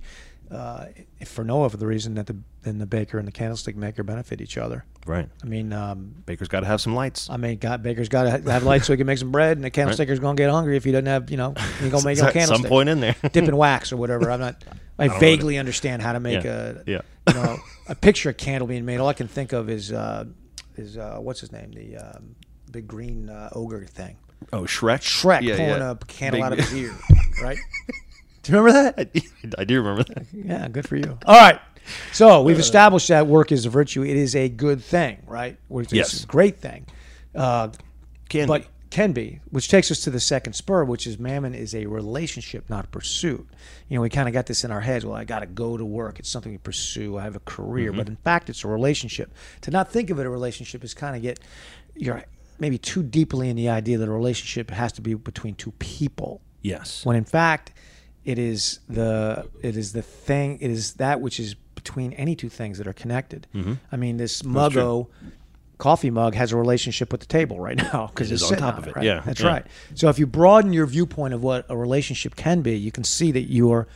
uh, 0.49 0.85
if 1.19 1.27
for 1.27 1.43
no 1.43 1.63
other 1.63 1.87
reason 1.87 2.13
that 2.15 2.27
the 2.27 2.37
than 2.61 2.77
the 2.77 2.85
baker 2.85 3.17
and 3.17 3.27
the 3.27 3.31
candlestick 3.31 3.75
maker 3.75 4.03
benefit 4.03 4.39
each 4.39 4.57
other. 4.57 4.85
Right. 5.05 5.27
I 5.43 5.45
mean, 5.47 5.73
um, 5.73 6.13
Baker's 6.27 6.47
got 6.47 6.59
to 6.59 6.67
have 6.67 6.79
some 6.79 6.93
lights. 6.93 7.27
I 7.29 7.35
mean, 7.37 7.57
God, 7.57 7.81
baker's 7.81 8.07
got 8.07 8.23
to 8.23 8.51
have 8.51 8.63
lights 8.63 8.85
so 8.85 8.93
he 8.93 8.97
can 8.97 9.07
make 9.07 9.17
some 9.17 9.31
bread, 9.31 9.57
and 9.57 9.63
the 9.65 9.71
candlesticker's 9.71 10.19
gonna 10.19 10.35
get 10.35 10.49
hungry 10.51 10.77
if 10.77 10.83
he 10.83 10.91
doesn't 10.91 11.07
have, 11.07 11.31
you 11.31 11.37
know, 11.37 11.53
he 11.81 11.89
gonna 11.89 12.05
make 12.05 12.17
no 12.19 12.25
At 12.27 12.33
candlestick. 12.33 12.63
some 12.65 12.69
point 12.69 12.87
in 12.89 12.99
there. 12.99 13.15
dip 13.31 13.45
in 13.45 13.57
wax 13.57 13.91
or 13.91 13.97
whatever. 13.97 14.29
I'm 14.31 14.39
not. 14.39 14.63
I, 14.99 15.07
know 15.07 15.17
vaguely 15.17 15.57
understand 15.57 16.01
how 16.03 16.13
to 16.13 16.19
make 16.19 16.43
Yeah. 16.43 16.51
a, 16.51 16.83
Yeah. 16.85 17.01
you 17.27 17.33
know, 17.33 17.57
a 17.89 17.95
picture 17.95 18.29
of 18.29 18.35
a 18.35 18.37
candle 18.37 18.67
being 18.67 18.85
made. 18.85 18.99
All 18.99 19.07
I 19.07 19.13
can 19.13 19.27
think 19.27 19.51
of 19.53 19.67
is, 19.69 19.91
uh, 19.91 20.25
is 20.77 20.95
uh, 20.97 21.17
what's 21.19 21.39
his 21.41 21.51
name, 21.51 21.71
the 21.71 21.97
um, 21.97 22.35
big 22.71 22.87
green 22.87 23.29
uh, 23.29 23.49
ogre 23.53 23.85
thing. 23.85 24.17
Oh, 24.53 24.61
Shrek. 24.63 25.01
Shrek 25.01 25.41
Yeah, 25.41 25.55
pulling 25.57 25.81
yeah. 25.81 25.91
a 25.91 25.95
candle 25.95 26.39
Big- 26.39 26.45
out 26.45 26.53
of 26.53 26.59
his 26.59 26.73
ear, 26.73 26.95
right? 27.43 27.57
Do 28.43 28.51
you 28.53 28.59
remember 28.59 28.93
that? 28.93 29.23
I 29.59 29.63
do 29.65 29.77
remember 29.81 30.03
that. 30.03 30.25
Yeah, 30.33 30.67
good 30.67 30.87
for 30.87 30.95
you. 30.95 31.17
All 31.25 31.35
right. 31.39 31.59
So 32.13 32.41
we've 32.41 32.59
established 32.59 33.07
that 33.09 33.27
work 33.27 33.51
is 33.51 33.65
a 33.65 33.69
virtue. 33.69 34.03
It 34.03 34.15
is 34.17 34.35
a 34.35 34.49
good 34.49 34.83
thing, 34.83 35.19
right? 35.27 35.57
Which 35.67 35.87
is 35.87 35.93
Yes. 35.93 36.23
a 36.23 36.27
great 36.27 36.59
thing. 36.59 36.85
Uh, 37.35 37.69
Can 38.29 38.47
but 38.47 38.61
be. 38.63 38.67
can 38.91 39.11
be, 39.13 39.39
which 39.51 39.67
takes 39.69 39.89
us 39.91 40.01
to 40.01 40.09
the 40.09 40.19
second 40.19 40.53
spur, 40.53 40.83
which 40.83 41.05
is 41.07 41.17
mammon 41.19 41.53
is 41.53 41.73
a 41.75 41.85
relationship, 41.85 42.69
not 42.69 42.85
a 42.85 42.87
pursuit. 42.87 43.47
You 43.89 43.95
know, 43.97 44.01
we 44.01 44.09
kind 44.09 44.27
of 44.27 44.33
got 44.33 44.45
this 44.47 44.63
in 44.63 44.71
our 44.71 44.81
heads. 44.81 45.05
Well, 45.05 45.15
I 45.15 45.23
got 45.23 45.39
to 45.39 45.45
go 45.47 45.75
to 45.77 45.85
work. 45.85 46.19
It's 46.19 46.29
something 46.29 46.51
you 46.51 46.59
pursue. 46.59 47.17
I 47.17 47.23
have 47.23 47.35
a 47.35 47.39
career, 47.41 47.91
but 47.93 48.07
in 48.07 48.15
fact, 48.17 48.49
it's 48.49 48.63
a 48.63 48.67
relationship. 48.67 49.33
To 49.61 49.71
not 49.71 49.91
think 49.91 50.09
of 50.09 50.19
it 50.19 50.25
a 50.25 50.29
relationship 50.29 50.83
is 50.83 50.93
kind 50.93 51.15
of 51.15 51.21
get 51.21 51.39
you're 51.95 52.23
maybe 52.61 52.77
too 52.77 53.03
deeply 53.03 53.49
in 53.49 53.55
the 53.57 53.67
idea 53.67 53.97
that 53.97 54.07
a 54.07 54.11
relationship 54.11 54.69
has 54.71 54.91
to 54.93 55.01
be 55.01 55.13
between 55.15 55.55
two 55.55 55.71
people 55.79 56.39
Yes. 56.61 57.03
when 57.05 57.15
in 57.17 57.25
fact 57.25 57.73
it 58.23 58.37
is 58.39 58.79
the 58.87 59.49
it 59.61 59.75
is 59.75 59.91
the 59.93 60.01
thing 60.03 60.57
it 60.61 60.69
is 60.71 60.93
that 60.93 61.19
which 61.19 61.39
is 61.39 61.55
between 61.75 62.13
any 62.13 62.35
two 62.35 62.49
things 62.49 62.77
that 62.77 62.85
are 62.85 62.93
connected. 62.93 63.47
Mm-hmm. 63.55 63.73
I 63.91 63.95
mean, 63.97 64.17
this 64.17 64.43
muggo 64.43 65.07
coffee 65.79 66.11
mug 66.11 66.35
has 66.35 66.51
a 66.51 66.57
relationship 66.57 67.11
with 67.11 67.21
the 67.21 67.25
table 67.25 67.59
right 67.59 67.75
now 67.77 68.05
because 68.13 68.29
It 68.29 68.35
it's 68.35 68.51
on 68.51 68.57
top 68.59 68.75
on 68.75 68.81
of 68.83 68.87
it, 68.89 68.95
right? 68.95 69.03
yeah, 69.05 69.21
that's 69.25 69.41
yeah. 69.41 69.47
right. 69.47 69.65
So 69.95 70.07
if 70.09 70.19
you 70.19 70.27
broaden 70.27 70.71
your 70.73 70.85
viewpoint 70.85 71.33
of 71.33 71.41
what 71.41 71.65
a 71.69 71.75
relationship 71.75 72.35
can 72.35 72.61
be, 72.61 72.77
you 72.77 72.91
can 72.91 73.03
see 73.03 73.31
that 73.31 73.51
your 73.51 73.87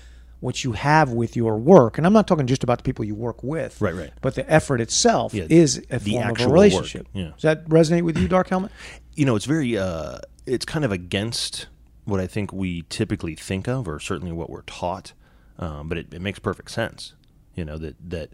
what 0.42 0.64
you 0.64 0.74
have 0.74 1.12
with 1.12 1.36
your 1.36 1.58
work, 1.58 1.98
and 1.98 2.06
I'm 2.06 2.14
not 2.14 2.28
talking 2.28 2.46
just 2.46 2.64
about 2.64 2.78
the 2.80 2.84
people 2.84 3.04
you 3.06 3.16
work 3.16 3.42
with, 3.44 3.80
Right, 3.82 3.96
right. 3.96 4.12
But 4.22 4.36
the 4.36 4.50
effort 4.52 4.82
itself 4.82 5.34
Yeah, 5.34 5.46
is 5.50 5.82
a 5.90 5.98
the 6.00 6.12
form 6.14 6.24
of 6.24 6.28
a 6.30 6.32
actual 6.32 6.46
work, 6.48 6.54
relationship. 6.54 7.08
yeah. 7.14 7.32
Does 7.34 7.42
that 7.42 7.66
resonate 7.70 8.04
with 8.04 8.18
you, 8.18 8.28
Dark 8.28 8.50
Helmet? 8.50 8.72
you 9.16 9.26
know, 9.26 9.36
it's 9.36 9.46
very, 9.46 9.78
uh, 9.78 10.18
it's 10.46 10.66
kind 10.66 10.84
of 10.86 10.92
against 10.92 11.68
what 12.04 12.20
I 12.20 12.28
think 12.28 12.52
we 12.54 12.84
typically 12.90 13.34
think 13.34 13.68
of, 13.68 13.88
or 13.88 14.00
certainly 14.00 14.32
what 14.34 14.50
we're 14.50 14.62
taught. 14.64 15.14
Um, 15.58 15.88
but 15.88 15.98
it, 15.98 16.14
it 16.14 16.22
makes 16.22 16.38
perfect 16.38 16.70
sense, 16.70 17.14
you 17.56 17.64
know, 17.64 17.78
that 17.78 17.96
that 18.10 18.32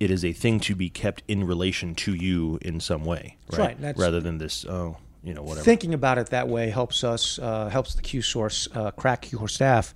it 0.00 0.10
is 0.10 0.24
a 0.24 0.32
thing 0.32 0.58
to 0.60 0.74
be 0.74 0.90
kept 0.90 1.22
in 1.28 1.44
relation 1.46 1.94
to 1.94 2.12
you 2.12 2.58
in 2.60 2.80
some 2.80 3.04
way, 3.04 3.36
right, 3.52 3.80
that's- 3.80 3.96
Rather 3.98 4.20
than 4.20 4.38
this, 4.38 4.64
oh, 4.66 4.96
you 5.22 5.32
know, 5.32 5.42
whatever. 5.42 5.64
Thinking 5.64 5.94
about 5.94 6.18
it 6.18 6.26
that 6.30 6.48
way 6.48 6.68
helps 6.70 7.04
us, 7.04 7.38
uh, 7.38 7.68
helps 7.68 7.94
the 7.94 8.02
Q 8.02 8.20
source, 8.20 8.68
uh, 8.74 8.90
crack 8.90 9.22
Q 9.22 9.38
source 9.38 9.54
staff. 9.54 9.94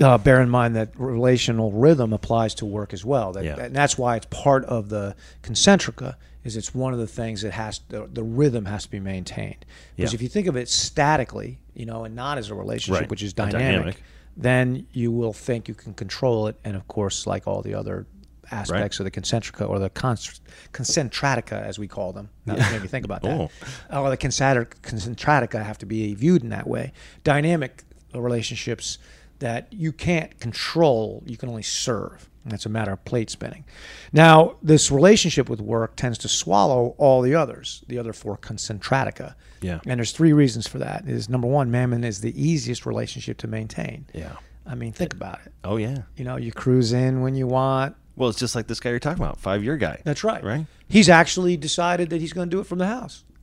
Uh, 0.00 0.16
bear 0.18 0.40
in 0.40 0.48
mind 0.48 0.76
that 0.76 0.90
relational 0.96 1.72
rhythm 1.72 2.12
applies 2.12 2.54
to 2.56 2.64
work 2.66 2.92
as 2.92 3.04
well. 3.04 3.32
That, 3.32 3.44
Yeah. 3.44 3.56
and 3.58 3.74
that's 3.74 3.98
why 3.98 4.16
it's 4.16 4.26
part 4.30 4.64
of 4.66 4.88
the 4.88 5.14
concentrica. 5.42 6.14
Is 6.44 6.56
it's 6.56 6.74
one 6.74 6.92
of 6.94 6.98
the 6.98 7.06
things 7.06 7.42
that 7.42 7.52
has 7.52 7.80
the, 7.88 8.08
the 8.10 8.22
rhythm 8.22 8.64
has 8.66 8.84
to 8.84 8.90
be 8.90 9.00
maintained. 9.00 9.66
Because 9.96 10.12
Yeah. 10.12 10.16
if 10.16 10.22
you 10.22 10.28
think 10.28 10.46
of 10.46 10.56
it 10.56 10.68
statically, 10.68 11.58
you 11.74 11.84
know, 11.84 12.04
and 12.04 12.14
not 12.14 12.38
as 12.38 12.48
a 12.50 12.54
relationship, 12.54 13.02
Right. 13.02 13.10
which 13.10 13.22
is 13.22 13.32
dynamic, 13.34 13.60
dynamic. 13.60 14.02
then 14.36 14.86
you 14.92 15.10
will 15.10 15.32
think 15.34 15.68
you 15.68 15.74
can 15.74 15.92
control 15.94 16.46
it. 16.46 16.58
And 16.64 16.74
of 16.76 16.86
course, 16.88 17.26
like 17.26 17.46
all 17.46 17.60
the 17.60 17.74
other 17.74 18.06
aspects 18.50 18.98
of 18.98 19.04
the 19.04 19.10
concentrica 19.10 19.68
or 19.68 19.78
the 19.78 19.90
concentratica, 19.90 21.60
as 21.60 21.78
we 21.78 21.86
call 21.88 22.12
them. 22.12 22.30
Now 22.46 22.54
that 22.54 22.72
made 22.72 22.82
me 22.82 22.88
think 22.88 23.04
about 23.04 23.20
that. 23.24 23.50
Oh. 23.92 24.02
Or 24.02 24.08
the 24.08 24.16
concentr- 24.16 24.68
concentratica 24.82 25.62
have 25.64 25.76
to 25.78 25.86
be 25.86 26.14
viewed 26.14 26.42
in 26.44 26.48
that 26.50 26.66
way. 26.66 26.92
Dynamic 27.24 27.84
relationships 28.14 28.96
that 29.38 29.72
you 29.72 29.92
can't 29.92 30.38
control, 30.40 31.22
you 31.26 31.36
can 31.36 31.48
only 31.48 31.62
serve. 31.62 32.28
And 32.44 32.52
that's 32.52 32.66
a 32.66 32.70
matter 32.70 32.92
of 32.92 33.04
plate 33.04 33.28
spinning. 33.28 33.64
Now, 34.12 34.56
this 34.62 34.90
relationship 34.90 35.50
with 35.50 35.60
work 35.60 35.96
tends 35.96 36.16
to 36.18 36.28
swallow 36.28 36.94
all 36.96 37.20
the 37.20 37.34
others, 37.34 37.84
the 37.88 37.98
other 37.98 38.12
four 38.12 38.38
concentratica. 38.38 39.34
Yeah. 39.60 39.80
And 39.86 39.98
there's 39.98 40.12
three 40.12 40.32
reasons 40.32 40.66
for 40.66 40.78
that. 40.78 41.06
Is 41.06 41.28
number 41.28 41.46
one, 41.46 41.70
mammon 41.70 42.04
is 42.04 42.20
the 42.20 42.42
easiest 42.42 42.86
relationship 42.86 43.38
to 43.38 43.48
maintain. 43.48 44.06
Yeah. 44.14 44.36
I 44.66 44.74
mean, 44.74 44.92
think 44.92 45.12
about 45.12 45.40
it. 45.44 45.52
Oh, 45.64 45.76
yeah. 45.76 46.02
You 46.16 46.24
know, 46.24 46.36
you 46.36 46.52
cruise 46.52 46.92
in 46.92 47.20
when 47.20 47.34
you 47.34 47.46
want. 47.46 47.96
Well, 48.18 48.28
it's 48.28 48.38
just 48.38 48.54
like 48.54 48.66
this 48.66 48.80
guy 48.80 48.90
you're 48.90 48.98
talking 48.98 49.22
about, 49.22 49.38
five 49.38 49.62
year 49.64 49.76
guy. 49.76 50.00
That's 50.04 50.24
right. 50.24 50.42
Right? 50.42 50.66
He's 50.88 51.08
actually 51.08 51.56
decided 51.56 52.10
that 52.10 52.20
he's 52.20 52.32
going 52.32 52.48
to 52.50 52.54
do 52.56 52.60
it 52.60 52.66
from 52.66 52.78
the 52.78 52.86
house, 52.86 53.24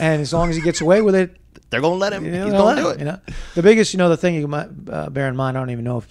and 0.00 0.22
as 0.22 0.32
long 0.32 0.50
as 0.50 0.56
he 0.56 0.62
gets 0.62 0.80
away 0.80 1.02
with 1.02 1.14
it, 1.14 1.36
They're 1.70 1.80
going 1.80 1.94
to 1.94 1.98
let 1.98 2.12
him. 2.12 2.24
you 2.24 2.30
know, 2.32 2.44
He's 2.44 2.52
going 2.52 2.76
to 2.76 2.82
do 2.82 2.88
it. 2.90 2.98
You 3.00 3.04
know, 3.04 3.20
the 3.54 3.62
biggest, 3.62 3.92
you 3.92 3.98
know, 3.98 4.08
the 4.08 4.16
thing 4.16 4.34
you 4.36 4.48
might 4.48 4.68
uh, 4.90 5.10
bear 5.10 5.28
in 5.28 5.36
mind. 5.36 5.56
I 5.56 5.60
don't 5.60 5.70
even 5.70 5.84
know 5.84 5.98
if 5.98 6.08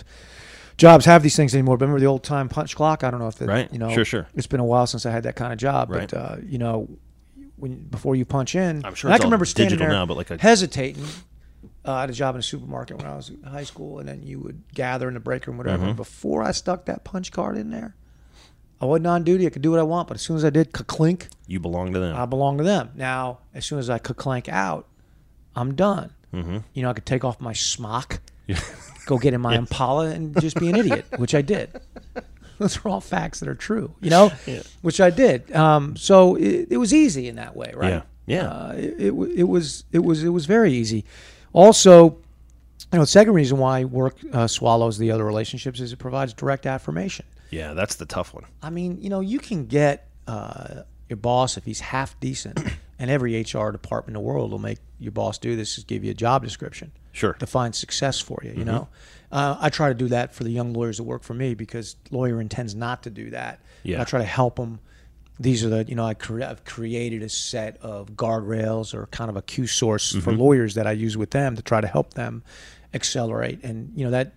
jobs 0.77 1.05
have 1.05 1.23
these 1.23 1.35
things 1.35 1.53
anymore. 1.55 1.77
But 1.77 1.85
remember 1.85 1.99
the 2.01 2.05
old 2.07 2.23
time 2.23 2.49
punch 2.49 2.75
clock? 2.75 3.03
I 3.03 3.11
don't 3.11 3.19
know 3.19 3.27
if 3.27 3.35
the, 3.35 3.45
Right. 3.47 3.71
You 3.71 3.79
know, 3.79 3.91
Sure, 3.93 4.05
sure. 4.05 4.27
It's 4.35 4.47
been 4.47 4.59
a 4.59 4.65
while 4.65 4.85
since 4.87 5.05
I 5.05 5.11
had 5.11 5.23
that 5.23 5.35
kind 5.35 5.51
of 5.53 5.57
job. 5.59 5.89
Right. 5.89 6.09
But 6.09 6.17
uh, 6.17 6.35
you 6.45 6.57
know, 6.57 6.89
when 7.55 7.83
before 7.87 8.15
you 8.15 8.25
punch 8.25 8.55
in, 8.55 8.83
I'm 8.85 8.93
sure 8.93 9.09
I 9.09 9.17
can 9.17 9.27
remember 9.27 9.45
standing 9.45 9.69
digital 9.77 9.87
there 9.87 9.95
now, 9.95 10.05
but 10.05 10.17
like 10.17 10.29
a- 10.31 10.37
hesitating. 10.37 11.05
Uh, 11.85 11.91
I 11.93 12.01
had 12.01 12.09
a 12.09 12.13
job 12.13 12.35
in 12.35 12.39
a 12.39 12.43
supermarket 12.43 12.97
when 12.97 13.05
I 13.05 13.15
was 13.15 13.29
in 13.29 13.41
high 13.43 13.63
school, 13.65 13.99
and 13.99 14.07
then 14.07 14.21
you 14.23 14.39
would 14.39 14.63
gather 14.73 15.07
in 15.07 15.13
the 15.15 15.19
break 15.19 15.47
room, 15.47 15.57
whatever. 15.57 15.85
Mm-hmm. 15.87 15.95
Before 15.95 16.41
I 16.43 16.51
stuck 16.51 16.85
that 16.85 17.03
punch 17.03 17.31
card 17.31 17.57
in 17.57 17.71
there, 17.71 17.95
I 18.81 18.85
wasn't 18.85 19.07
on 19.07 19.23
duty. 19.23 19.45
I 19.47 19.49
could 19.49 19.61
do 19.61 19.71
what 19.71 19.79
I 19.79 19.83
want, 19.83 20.07
but 20.07 20.15
as 20.15 20.21
soon 20.21 20.35
as 20.35 20.43
I 20.43 20.49
did 20.49 20.71
clink, 20.73 21.29
You 21.47 21.59
belong 21.59 21.93
to 21.93 21.99
them. 21.99 22.15
I 22.15 22.25
belong 22.25 22.57
to 22.57 22.63
them. 22.63 22.91
Now, 22.95 23.39
as 23.53 23.65
soon 23.65 23.79
as 23.79 23.89
I 23.89 23.97
could 23.97 24.17
clank 24.17 24.49
out, 24.49 24.87
I'm 25.55 25.75
done. 25.75 26.11
Mm-hmm. 26.33 26.57
You 26.73 26.83
know, 26.83 26.89
I 26.89 26.93
could 26.93 27.05
take 27.05 27.23
off 27.23 27.39
my 27.39 27.53
smock, 27.53 28.19
go 29.05 29.17
get 29.17 29.33
in 29.33 29.41
my 29.41 29.55
Impala, 29.57 30.07
and 30.09 30.39
just 30.41 30.59
be 30.59 30.69
an 30.69 30.75
idiot, 30.75 31.05
which 31.17 31.33
I 31.35 31.41
did. 31.41 31.69
Those 32.59 32.77
are 32.83 32.89
all 32.89 33.01
facts 33.01 33.39
that 33.39 33.49
are 33.49 33.55
true, 33.55 33.93
you 34.01 34.09
know, 34.09 34.31
which 34.81 34.99
I 35.01 35.09
did. 35.09 35.53
Um, 35.55 35.95
so 35.95 36.35
it, 36.35 36.67
it 36.71 36.77
was 36.77 36.93
easy 36.93 37.27
in 37.27 37.35
that 37.35 37.55
way, 37.55 37.73
right? 37.75 37.89
Yeah. 37.89 38.01
Yeah. 38.25 38.47
Uh, 38.47 38.73
it, 38.77 38.93
it, 38.99 39.11
it 39.11 39.43
was 39.43 39.83
it 39.91 39.99
was 39.99 40.23
it 40.23 40.29
was 40.29 40.45
very 40.45 40.71
easy. 40.71 41.03
Also, 41.51 42.03
you 42.05 42.17
know, 42.93 43.01
the 43.01 43.07
second 43.07 43.33
reason 43.33 43.57
why 43.57 43.83
work 43.83 44.15
uh, 44.31 44.47
swallows 44.47 44.97
the 44.97 45.11
other 45.11 45.25
relationships 45.25 45.79
is 45.79 45.91
it 45.91 45.97
provides 45.97 46.33
direct 46.33 46.65
affirmation. 46.65 47.25
Yeah, 47.49 47.73
that's 47.73 47.95
the 47.95 48.05
tough 48.05 48.33
one. 48.33 48.45
I 48.61 48.69
mean, 48.69 48.99
you 49.01 49.09
know, 49.09 49.19
you 49.19 49.39
can 49.39 49.65
get 49.67 50.07
uh, 50.27 50.83
your 51.09 51.17
boss 51.17 51.57
if 51.57 51.65
he's 51.65 51.79
half 51.79 52.19
decent, 52.19 52.59
and 52.99 53.11
every 53.11 53.39
HR 53.41 53.69
department 53.71 54.09
in 54.17 54.23
the 54.23 54.27
world 54.27 54.51
will 54.51 54.59
make 54.59 54.79
your 54.99 55.11
boss 55.11 55.37
do 55.37 55.55
this: 55.55 55.77
is 55.77 55.83
give 55.83 56.03
you 56.03 56.11
a 56.11 56.15
job 56.15 56.43
description, 56.43 56.91
Sure. 57.11 57.35
define 57.39 57.73
success 57.73 58.19
for 58.19 58.39
you. 58.43 58.53
You 58.53 58.65
know, 58.65 58.87
uh, 59.31 59.57
I 59.59 59.69
try 59.69 59.89
to 59.89 59.95
do 59.95 60.07
that 60.09 60.33
for 60.33 60.43
the 60.43 60.51
young 60.51 60.73
lawyers 60.73 60.97
that 60.97 61.03
work 61.03 61.23
for 61.23 61.33
me 61.33 61.53
because 61.55 61.95
lawyer 62.11 62.39
intends 62.41 62.73
not 62.75 63.03
to 63.03 63.09
do 63.09 63.29
that. 63.31 63.59
Yeah. 63.83 64.01
I 64.01 64.05
try 64.05 64.19
to 64.19 64.25
help 64.25 64.55
them. 64.55 64.79
These 65.39 65.65
are 65.65 65.69
the 65.69 65.83
you 65.87 65.95
know 65.95 66.05
I 66.05 66.13
cre- 66.13 66.43
I've 66.43 66.63
created 66.63 67.23
a 67.23 67.29
set 67.29 67.77
of 67.81 68.11
guardrails 68.11 68.93
or 68.93 69.07
kind 69.07 69.29
of 69.29 69.35
a 69.35 69.41
Q 69.41 69.65
source 69.67 70.15
for 70.15 70.31
lawyers 70.31 70.75
that 70.75 70.85
I 70.87 70.91
use 70.91 71.17
with 71.17 71.31
them 71.31 71.55
to 71.55 71.61
try 71.61 71.81
to 71.81 71.87
help 71.87 72.13
them 72.13 72.43
accelerate. 72.93 73.63
And 73.63 73.91
you 73.95 74.05
know 74.05 74.11
that 74.11 74.33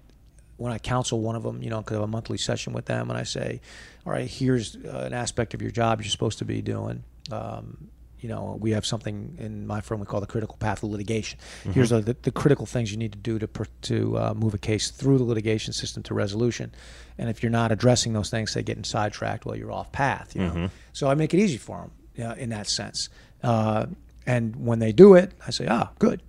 when 0.57 0.73
I 0.73 0.79
counsel 0.79 1.21
one 1.21 1.37
of 1.37 1.43
them, 1.43 1.63
you 1.63 1.71
know, 1.71 1.79
because 1.79 1.97
I 1.97 2.01
have 2.01 2.09
a 2.09 2.11
monthly 2.11 2.39
session 2.39 2.73
with 2.73 2.87
them, 2.87 3.11
and 3.11 3.19
I 3.19 3.25
say, 3.25 3.61
all 4.07 4.13
right, 4.13 4.27
here's 4.29 4.77
uh, 4.77 5.03
an 5.07 5.13
aspect 5.13 5.55
of 5.55 5.63
your 5.63 5.71
job 5.71 6.01
you're 6.01 6.11
supposed 6.11 6.39
to 6.39 6.45
be 6.45 6.63
doing. 6.63 7.05
Um, 7.31 7.89
you 8.19 8.31
know, 8.31 8.57
we 8.59 8.71
have 8.71 8.87
something 8.87 9.37
in 9.39 9.67
my 9.67 9.83
firm 9.83 10.01
we 10.01 10.07
call 10.07 10.21
the 10.21 10.27
critical 10.27 10.57
path 10.57 10.83
of 10.83 10.89
litigation. 10.89 11.39
Here's 11.71 11.91
the, 11.91 12.01
the, 12.01 12.17
the 12.23 12.31
critical 12.31 12.65
things 12.65 12.91
you 12.91 12.97
need 12.97 13.13
to 13.13 13.19
do 13.19 13.39
to 13.39 13.47
per, 13.47 13.67
to 13.83 14.19
uh, 14.19 14.35
move 14.35 14.55
a 14.55 14.59
case 14.59 14.91
through 14.91 15.19
the 15.19 15.25
litigation 15.25 15.75
system 15.75 16.03
to 16.05 16.15
resolution. 16.15 16.75
And 17.19 17.29
if 17.29 17.43
you're 17.43 17.51
not 17.51 17.73
addressing 17.73 18.15
those 18.15 18.31
things, 18.31 18.55
they 18.55 18.63
get 18.63 18.85
sidetracked 18.87 19.45
while 19.45 19.55
you're 19.55 19.71
off 19.71 19.93
path. 19.93 20.35
You 20.35 20.43
know, 20.43 20.71
so 20.95 21.09
I 21.09 21.15
make 21.15 21.35
it 21.35 21.41
easy 21.41 21.59
for 21.59 21.91
them 22.17 22.27
uh, 22.27 22.35
in 22.37 22.49
that 22.51 22.69
sense. 22.69 23.11
Uh, 23.43 23.87
and 24.27 24.57
when 24.57 24.79
they 24.79 24.93
do 24.93 25.15
it, 25.15 25.33
I 25.47 25.51
say, 25.51 25.67
ah, 25.69 25.91
good 25.99 26.23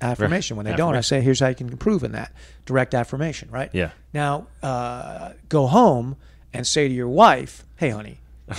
affirmation. 0.00 0.56
When 0.56 0.66
they 0.66 0.74
don't, 0.74 0.94
I 0.94 1.00
say, 1.00 1.20
here's 1.20 1.40
how 1.40 1.48
you 1.48 1.54
can 1.54 1.68
improve 1.68 2.02
in 2.04 2.12
that 2.12 2.32
direct 2.66 2.94
affirmation. 2.94 3.48
Right. 3.50 3.70
Yeah. 3.72 3.90
Now, 4.12 4.46
uh, 4.62 5.32
go 5.48 5.66
home 5.66 6.16
and 6.52 6.66
say 6.66 6.88
to 6.88 6.94
your 6.94 7.08
wife, 7.08 7.64
"Hey, 7.76 7.90
honey, 7.90 8.20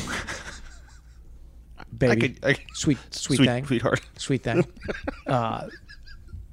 baby, 1.97 2.21
could- 2.33 2.45
I 2.45 2.53
could- 2.53 2.65
sweet, 2.75 2.97
sweet, 3.11 3.37
Sweet- 3.37 3.45
thing, 3.47 3.65
sweetheart. 3.65 4.01
sweet 4.17 4.43
thing." 4.43 4.65
uh, 5.27 5.67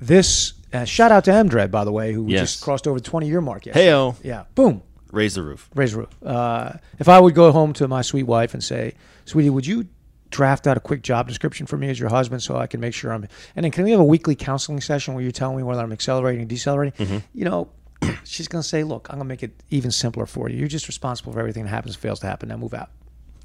this 0.00 0.54
uh, 0.72 0.84
shout 0.84 1.12
out 1.12 1.24
to 1.24 1.30
Mdred, 1.30 1.70
by 1.70 1.84
the 1.84 1.92
way, 1.92 2.12
who 2.12 2.26
Yes. 2.28 2.52
just 2.52 2.62
crossed 2.64 2.86
over 2.86 2.98
the 2.98 3.04
twenty 3.08 3.28
year 3.28 3.40
mark. 3.40 3.66
yesterday. 3.66 3.86
Heyo. 3.88 4.16
yeah, 4.22 4.44
boom, 4.54 4.82
Raise 5.10 5.34
the 5.34 5.42
roof. 5.42 5.68
raise 5.74 5.92
the 5.92 5.98
roof. 5.98 6.22
Uh, 6.24 6.72
if 6.98 7.08
I 7.08 7.20
would 7.20 7.34
go 7.34 7.52
home 7.52 7.72
to 7.74 7.86
my 7.88 8.02
sweet 8.02 8.24
wife 8.24 8.54
and 8.54 8.62
say, 8.64 8.94
"Sweetie, 9.24 9.50
would 9.50 9.66
you?" 9.66 9.86
Draft 10.32 10.66
out 10.66 10.76
a 10.76 10.80
quick 10.80 11.02
job 11.02 11.28
description 11.28 11.66
for 11.66 11.76
me 11.76 11.88
as 11.90 12.00
your 12.00 12.08
husband, 12.08 12.42
so 12.42 12.56
I 12.56 12.66
can 12.66 12.80
make 12.80 12.94
sure 12.94 13.12
I'm. 13.12 13.28
And 13.54 13.62
then, 13.64 13.70
can 13.70 13.84
we 13.84 13.90
have 13.92 14.00
a 14.00 14.04
weekly 14.04 14.34
counseling 14.34 14.80
session 14.80 15.14
where 15.14 15.22
you 15.22 15.30
tell 15.30 15.54
me 15.54 15.62
whether 15.62 15.82
I'm 15.82 15.92
accelerating 15.92 16.42
or 16.42 16.46
decelerating? 16.46 17.06
Mm-hmm. 17.06 17.18
You 17.34 17.44
know, 17.44 17.68
she's 18.24 18.48
going 18.48 18.62
to 18.62 18.68
say, 18.68 18.82
"Look, 18.82 19.08
I'm 19.10 19.16
going 19.18 19.26
to 19.28 19.32
make 19.32 19.42
it 19.42 19.52
even 19.70 19.90
simpler 19.90 20.26
for 20.26 20.48
you. 20.48 20.58
You're 20.58 20.68
just 20.68 20.88
responsible 20.88 21.32
for 21.32 21.38
everything 21.40 21.64
that 21.64 21.70
happens, 21.70 21.94
fails 21.94 22.18
to 22.20 22.26
happen. 22.26 22.48
Now 22.48 22.56
move 22.56 22.74
out." 22.74 22.90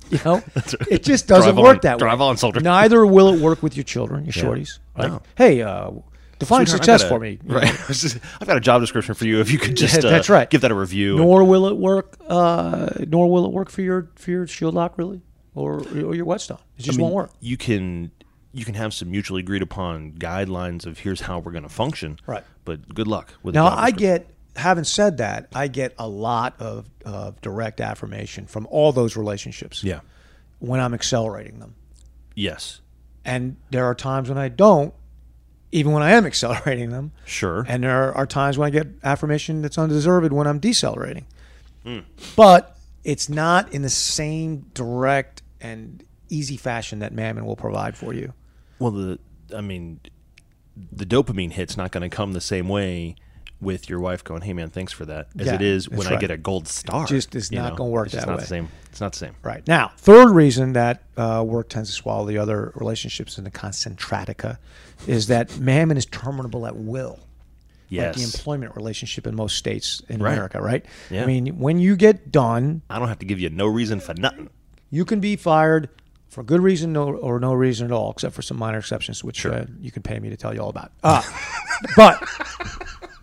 You 0.10 0.20
know, 0.24 0.42
it 0.90 1.04
just 1.04 1.28
doesn't 1.28 1.56
Drive 1.56 1.64
work 1.64 1.76
on- 1.76 1.80
that 1.84 1.96
way. 1.98 2.00
drive 2.00 2.22
on, 2.22 2.38
soldier. 2.38 2.62
Neither 2.62 3.06
will 3.06 3.34
it 3.34 3.42
work 3.42 3.62
with 3.62 3.76
your 3.76 3.84
children, 3.84 4.24
your 4.24 4.32
shorties. 4.32 4.80
Like, 4.98 5.12
No. 5.12 5.22
hey, 5.36 5.62
uh, 5.62 5.92
define 6.40 6.66
Sweetheart, 6.66 6.70
success 6.86 7.04
a- 7.04 7.10
for 7.10 7.20
me. 7.20 7.40
Right. 7.44 7.66
I've 8.40 8.48
got 8.48 8.56
a 8.56 8.62
job 8.62 8.80
description 8.82 9.14
for 9.16 9.26
you. 9.26 9.42
If 9.42 9.52
you 9.52 9.60
could 9.60 9.76
just 9.76 9.98
uh, 10.06 10.10
That's 10.10 10.30
right. 10.30 10.50
give 10.50 10.62
that 10.62 10.72
a 10.72 10.76
review. 10.76 11.18
Nor 11.18 11.44
will 11.44 11.68
it 11.68 11.76
work. 11.76 12.16
Uh, 12.30 12.88
nor 13.06 13.30
will 13.30 13.46
it 13.46 13.52
work 13.52 13.70
for 13.70 13.82
your 13.82 14.10
for 14.16 14.32
your 14.32 14.48
shield 14.48 14.74
lock 14.76 14.98
really, 14.98 15.22
or 15.58 15.80
or 15.80 16.16
your 16.16 16.26
whetstone. 16.26 16.60
It 16.78 16.84
just 16.84 16.98
I 16.98 17.02
mean, 17.02 17.06
won't 17.06 17.16
work. 17.16 17.32
You 17.40 17.58
can 17.58 18.12
you 18.54 18.64
can 18.64 18.76
have 18.76 18.94
some 18.94 19.12
mutually 19.12 19.42
agreed 19.42 19.62
upon 19.62 20.14
guidelines 20.14 20.86
of 20.86 21.00
here's 21.00 21.22
how 21.22 21.40
we're 21.40 21.52
going 21.52 21.64
to 21.64 21.70
function. 21.70 22.20
Right. 22.26 22.44
But 22.64 22.94
good 22.94 23.08
luck 23.08 23.34
with 23.44 23.56
Now 23.56 23.68
I 23.68 23.92
get. 23.92 24.28
Having 24.56 24.86
said 24.86 25.18
that, 25.18 25.50
I 25.54 25.68
get 25.68 25.94
a 26.00 26.08
lot 26.08 26.56
of, 26.58 26.90
of 27.06 27.40
direct 27.42 27.80
affirmation 27.80 28.48
from 28.48 28.66
all 28.72 28.92
those 28.92 29.16
relationships 29.16 29.84
yeah. 29.84 30.00
when 30.58 30.80
I'm 30.80 30.96
accelerating 30.96 31.60
them. 31.60 31.76
Yes. 32.34 32.82
And 33.24 33.58
there 33.70 33.86
are 33.86 33.94
times 33.94 34.30
when 34.30 34.40
I 34.40 34.50
don't, 34.50 34.96
even 35.72 35.92
when 35.92 36.02
I 36.02 36.14
am 36.14 36.26
accelerating 36.32 36.90
them. 36.90 37.12
Sure. 37.24 37.68
And 37.68 37.84
there 37.84 38.12
are 38.18 38.26
times 38.26 38.58
when 38.58 38.66
I 38.66 38.72
get 38.72 38.88
affirmation 39.04 39.62
that's 39.62 39.78
undeserved 39.78 40.34
when 40.34 40.48
I'm 40.48 40.58
decelerating. 40.58 41.28
Hmm. 41.84 42.00
But 42.36 42.76
it's 43.08 43.30
not 43.30 43.72
in 43.72 43.84
the 43.84 43.90
same 43.90 44.66
direct 44.74 45.37
and 45.62 46.04
easy 46.30 46.58
fashion 46.58 47.00
that 47.00 47.14
Mammon 47.14 47.46
will 47.46 47.56
provide 47.56 47.96
for 47.98 48.14
you. 48.14 48.34
Well, 48.80 48.92
the 48.92 49.20
I 49.56 49.62
mean, 49.62 50.00
the 50.92 51.06
dopamine 51.06 51.52
hit's 51.54 51.78
not 51.78 51.92
going 51.92 52.10
to 52.10 52.16
come 52.16 52.34
the 52.34 52.42
same 52.42 52.68
way 52.70 53.16
with 53.60 53.90
your 53.90 54.00
wife 54.00 54.24
going, 54.24 54.42
"Hey, 54.44 54.54
man, 54.54 54.70
thanks 54.70 54.94
for 54.94 55.06
that," 55.06 55.30
as 55.40 55.48
Yeah, 55.48 55.56
it 55.56 55.62
is 55.64 55.90
when 55.90 56.06
I 56.06 56.18
get 56.18 56.30
a 56.30 56.38
gold 56.38 56.68
star. 56.68 57.08
just 57.08 57.34
is 57.34 57.52
not 57.52 57.76
gonna 57.76 57.90
work 57.90 58.08
It's 58.08 58.16
that 58.16 58.28
not 58.28 58.36
way. 58.38 58.42
The 58.42 58.48
same. 58.48 58.70
It's 58.92 59.02
not 59.02 59.14
the 59.14 59.18
same. 59.18 59.34
Right. 59.42 59.68
Now, 59.68 59.92
third 59.98 60.30
reason 60.32 60.74
that 60.74 61.04
uh, 61.18 61.44
work 61.48 61.70
tends 61.70 61.90
to 61.90 61.96
swallow 61.96 62.26
the 62.28 62.38
other 62.38 62.72
relationships 62.76 63.38
in 63.40 63.44
the 63.46 63.52
concentratica 63.52 64.58
is 65.08 65.26
that 65.28 65.58
Mammon 65.60 65.98
is 65.98 66.06
terminable 66.06 66.68
at 66.68 66.76
will. 66.76 67.20
Yes. 67.90 68.08
Like 68.08 68.16
the 68.18 68.24
employment 68.38 68.76
relationship 68.76 69.26
in 69.26 69.34
most 69.36 69.56
states 69.56 70.02
in 70.10 70.22
Right. 70.22 70.34
America, 70.34 70.62
right? 70.62 70.86
Yeah. 71.10 71.24
I 71.24 71.26
mean, 71.26 71.58
when 71.58 71.80
you 71.80 71.96
get 71.96 72.32
done, 72.32 72.82
I 72.90 73.00
don't 73.00 73.08
have 73.08 73.20
to 73.20 73.26
give 73.26 73.40
you 73.40 73.50
no 73.50 73.66
reason 73.66 74.00
for 74.02 74.14
nothing. 74.14 74.50
You 74.90 75.06
can 75.06 75.20
be 75.20 75.36
fired 75.36 75.90
for 76.30 76.44
good 76.44 76.62
reason 76.62 76.94
no, 76.94 77.14
or 77.16 77.40
no 77.40 77.54
reason 77.54 77.86
at 77.88 77.92
all, 77.94 78.12
except 78.12 78.36
for 78.36 78.42
some 78.42 78.58
minor 78.58 78.78
exceptions, 78.80 79.24
which 79.24 79.46
uh, 79.46 79.66
you 79.80 79.92
can 79.92 80.04
pay 80.04 80.20
me 80.20 80.30
to 80.30 80.38
tell 80.38 80.54
you 80.54 80.60
all 80.62 80.70
about. 80.70 80.92
Uh, 81.04 81.22
but 81.96 82.22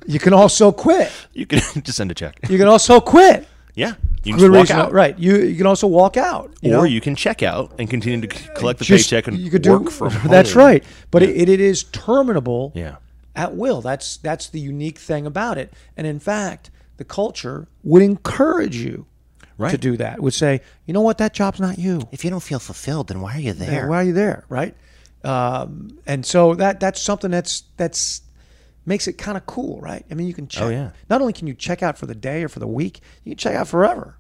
you 0.06 0.18
can 0.18 0.33
also 0.33 0.73
quit. 0.73 1.12
You 1.33 1.47
can 1.47 1.59
just 1.83 1.97
send 1.97 2.11
a 2.11 2.14
check. 2.14 2.38
You 2.49 2.59
can 2.59 2.68
also 2.68 3.00
quit. 3.00 3.47
Yeah. 3.75 3.94
You 4.25 4.33
can 4.33 4.40
Good 4.40 4.47
just 4.47 4.50
walk 4.52 4.61
reason, 4.62 4.76
out. 4.78 4.92
right? 4.92 5.18
You 5.18 5.37
you 5.37 5.56
can 5.56 5.66
also 5.66 5.87
walk 5.87 6.16
out. 6.16 6.54
You 6.62 6.71
or 6.71 6.76
know? 6.78 6.83
you 6.85 7.00
can 7.02 7.14
check 7.14 7.42
out 7.42 7.75
and 7.78 7.90
continue 7.90 8.26
to 8.26 8.52
collect 8.54 8.78
the 8.78 8.85
Just- 8.87 9.11
paycheck 9.11 9.26
and 9.28 9.37
you 9.37 9.50
could 9.50 9.66
work 9.66 9.85
do, 9.85 9.90
from 9.90 10.12
That's 10.28 10.54
right. 10.54 10.83
But 11.11 11.23
it, 11.23 11.49
it 11.50 11.61
is 11.61 11.85
terminable 11.85 12.73
Yeah. 12.75 12.97
at 13.37 13.54
will. 13.54 13.83
That's 13.83 14.16
that's 14.16 14.49
the 14.49 14.61
unique 14.61 14.97
thing 14.97 15.26
about 15.26 15.59
it. 15.59 15.75
And 15.94 16.06
in 16.06 16.21
fact, 16.21 16.71
the 16.97 17.04
culture 17.04 17.68
would 17.83 18.00
encourage 18.02 18.76
you 18.76 19.04
to 19.59 19.79
do 19.79 19.97
that. 19.97 20.21
Would 20.21 20.35
say, 20.35 20.61
you 20.87 20.95
know 20.95 21.01
what, 21.01 21.19
that 21.19 21.35
job's 21.35 21.61
not 21.61 21.79
you. 21.79 22.09
If 22.13 22.25
you 22.25 22.31
don't 22.31 22.43
feel 22.43 22.59
fulfilled, 22.59 23.09
then 23.09 23.21
why 23.21 23.37
are 23.37 23.41
you 23.41 23.53
there? 23.53 23.89
Why 23.89 24.01
are 24.01 24.05
you 24.05 24.13
there, 24.13 24.45
right? 24.49 24.75
Um, 25.23 25.99
and 26.07 26.25
so 26.27 26.55
that 26.57 26.81
that's 26.81 27.01
something 27.01 27.31
that's 27.31 27.63
that's 27.77 28.21
makes 28.87 29.07
it 29.09 29.15
kind 29.15 29.37
of 29.39 29.47
cool, 29.47 29.81
right? 29.81 30.05
I 30.11 30.15
mean, 30.15 30.27
you 30.27 30.35
can 30.35 30.49
check. 30.49 30.63
Oh, 30.65 30.69
yeah. 30.69 30.91
Not 31.09 31.21
only 31.23 31.33
can 31.33 31.47
you 31.47 31.55
check 31.55 31.83
out 31.83 31.97
for 31.97 32.07
the 32.07 32.15
day 32.15 32.45
or 32.45 32.49
for 32.49 32.59
the 32.59 32.67
week, 32.67 33.01
you 33.25 33.31
can 33.31 33.39
check 33.39 33.55
out 33.55 33.67
forever. 33.69 34.17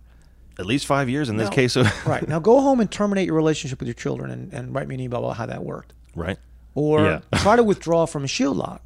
At 0.58 0.66
least 0.66 0.86
five 0.86 1.08
years 1.10 1.28
in 1.28 1.36
this 1.36 1.50
case. 1.50 1.76
Of, 1.76 2.06
right 2.06 2.26
now, 2.26 2.38
go 2.38 2.60
home 2.60 2.80
and 2.80 2.90
terminate 2.90 3.26
your 3.26 3.34
relationship 3.34 3.80
with 3.80 3.88
your 3.88 3.94
children, 3.94 4.30
and, 4.30 4.52
and 4.52 4.74
write 4.74 4.88
me 4.88 4.94
an 4.94 5.00
email 5.00 5.18
about 5.24 5.36
how 5.36 5.46
that 5.46 5.62
worked. 5.64 5.92
right. 6.14 6.38
Or 6.76 7.04
Yeah. 7.04 7.20
try 7.42 7.54
to 7.56 7.62
withdraw 7.62 8.04
from 8.06 8.24
a 8.24 8.28
shield 8.28 8.56
lock. 8.56 8.82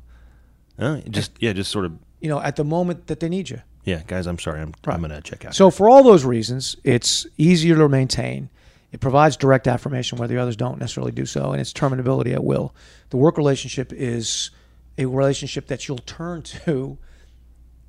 Uh, 0.78 1.00
just 1.08 1.32
yeah, 1.40 1.52
just 1.52 1.70
sort 1.70 1.84
of 1.86 1.92
You 2.20 2.28
know, 2.28 2.40
at 2.40 2.56
the 2.56 2.64
moment 2.64 3.06
that 3.06 3.20
they 3.20 3.28
need 3.28 3.48
you. 3.48 3.62
Yeah, 3.84 4.02
guys. 4.06 4.26
I'm 4.26 4.38
sorry. 4.38 4.60
I'm 4.60 4.74
I'm 4.86 5.00
gonna 5.00 5.20
check 5.20 5.44
out. 5.44 5.54
So 5.54 5.70
for 5.70 5.88
all 5.88 6.02
those 6.02 6.24
reasons, 6.24 6.76
it's 6.84 7.26
easier 7.36 7.76
to 7.76 7.88
maintain. 7.88 8.50
It 8.90 9.00
provides 9.00 9.36
direct 9.36 9.68
affirmation 9.68 10.18
where 10.18 10.28
the 10.28 10.38
others 10.38 10.56
don't 10.56 10.78
necessarily 10.78 11.12
do 11.12 11.26
so, 11.26 11.52
and 11.52 11.60
it's 11.60 11.72
terminability 11.72 12.32
at 12.32 12.42
will. 12.42 12.74
The 13.10 13.18
work 13.18 13.36
relationship 13.36 13.92
is 13.92 14.50
a 14.96 15.06
relationship 15.06 15.66
that 15.68 15.86
you'll 15.88 15.98
turn 15.98 16.42
to 16.42 16.98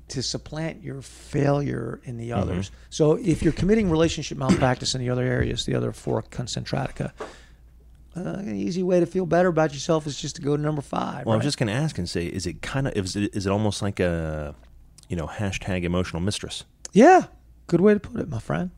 to 0.08 0.22
supplant 0.22 0.82
your 0.82 1.00
failure 1.02 2.00
in 2.04 2.16
the 2.16 2.32
others. 2.32 2.70
So 2.90 3.14
if 3.14 3.42
you're 3.42 3.52
committing 3.52 3.88
relationship 3.88 4.36
malpractice 4.38 4.94
in 4.94 5.00
the 5.00 5.08
other 5.08 5.22
areas, 5.22 5.66
the 5.66 5.76
other 5.76 5.92
four 5.92 6.22
concentratica, 6.22 7.12
uh, 8.16 8.20
an 8.20 8.56
easy 8.56 8.82
way 8.82 8.98
to 8.98 9.06
feel 9.06 9.24
better 9.24 9.48
about 9.48 9.72
yourself 9.72 10.06
is 10.06 10.20
just 10.20 10.36
to 10.36 10.42
go 10.42 10.56
to 10.56 10.62
number 10.62 10.82
five. 10.82 11.26
Well, 11.26 11.36
I'm 11.36 11.40
just 11.40 11.58
going 11.58 11.68
to 11.68 11.72
ask 11.72 11.96
and 11.96 12.08
say, 12.08 12.26
is 12.26 12.44
it 12.44 12.60
kind 12.60 12.88
of 12.88 12.96
is 12.96 13.14
it, 13.14 13.34
is 13.34 13.46
it 13.46 13.50
almost 13.50 13.82
like 13.82 14.00
a 14.00 14.54
you 15.10 15.16
know, 15.16 15.26
hashtag 15.26 15.82
emotional 15.82 16.22
mistress. 16.22 16.64
Yeah, 16.92 17.24
good 17.66 17.80
way 17.80 17.94
to 17.94 18.00
put 18.00 18.20
it, 18.20 18.28
my 18.28 18.38
friend. 18.38 18.70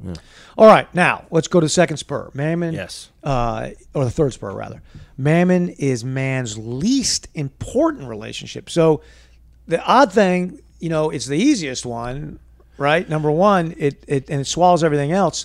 All 0.56 0.66
right, 0.66 0.92
now 0.94 1.26
let's 1.30 1.46
go 1.46 1.60
to 1.60 1.66
the 1.66 1.70
second 1.70 1.98
spur. 1.98 2.30
Mammon. 2.32 2.74
Yes. 2.74 3.10
Uh, 3.22 3.70
or 3.94 4.04
the 4.04 4.10
third 4.10 4.32
spur, 4.32 4.50
rather. 4.50 4.82
Mammon 5.18 5.68
is 5.68 6.04
man's 6.04 6.56
least 6.56 7.28
important 7.34 8.08
relationship. 8.08 8.70
So 8.70 9.02
the 9.68 9.80
odd 9.84 10.10
thing, 10.10 10.60
you 10.80 10.88
know, 10.88 11.10
it's 11.10 11.26
the 11.26 11.36
easiest 11.36 11.84
one, 11.84 12.38
right? 12.78 13.06
Number 13.06 13.30
one, 13.30 13.74
it, 13.76 14.02
it 14.08 14.30
and 14.30 14.40
it 14.40 14.46
swallows 14.46 14.82
everything 14.82 15.12
else, 15.12 15.44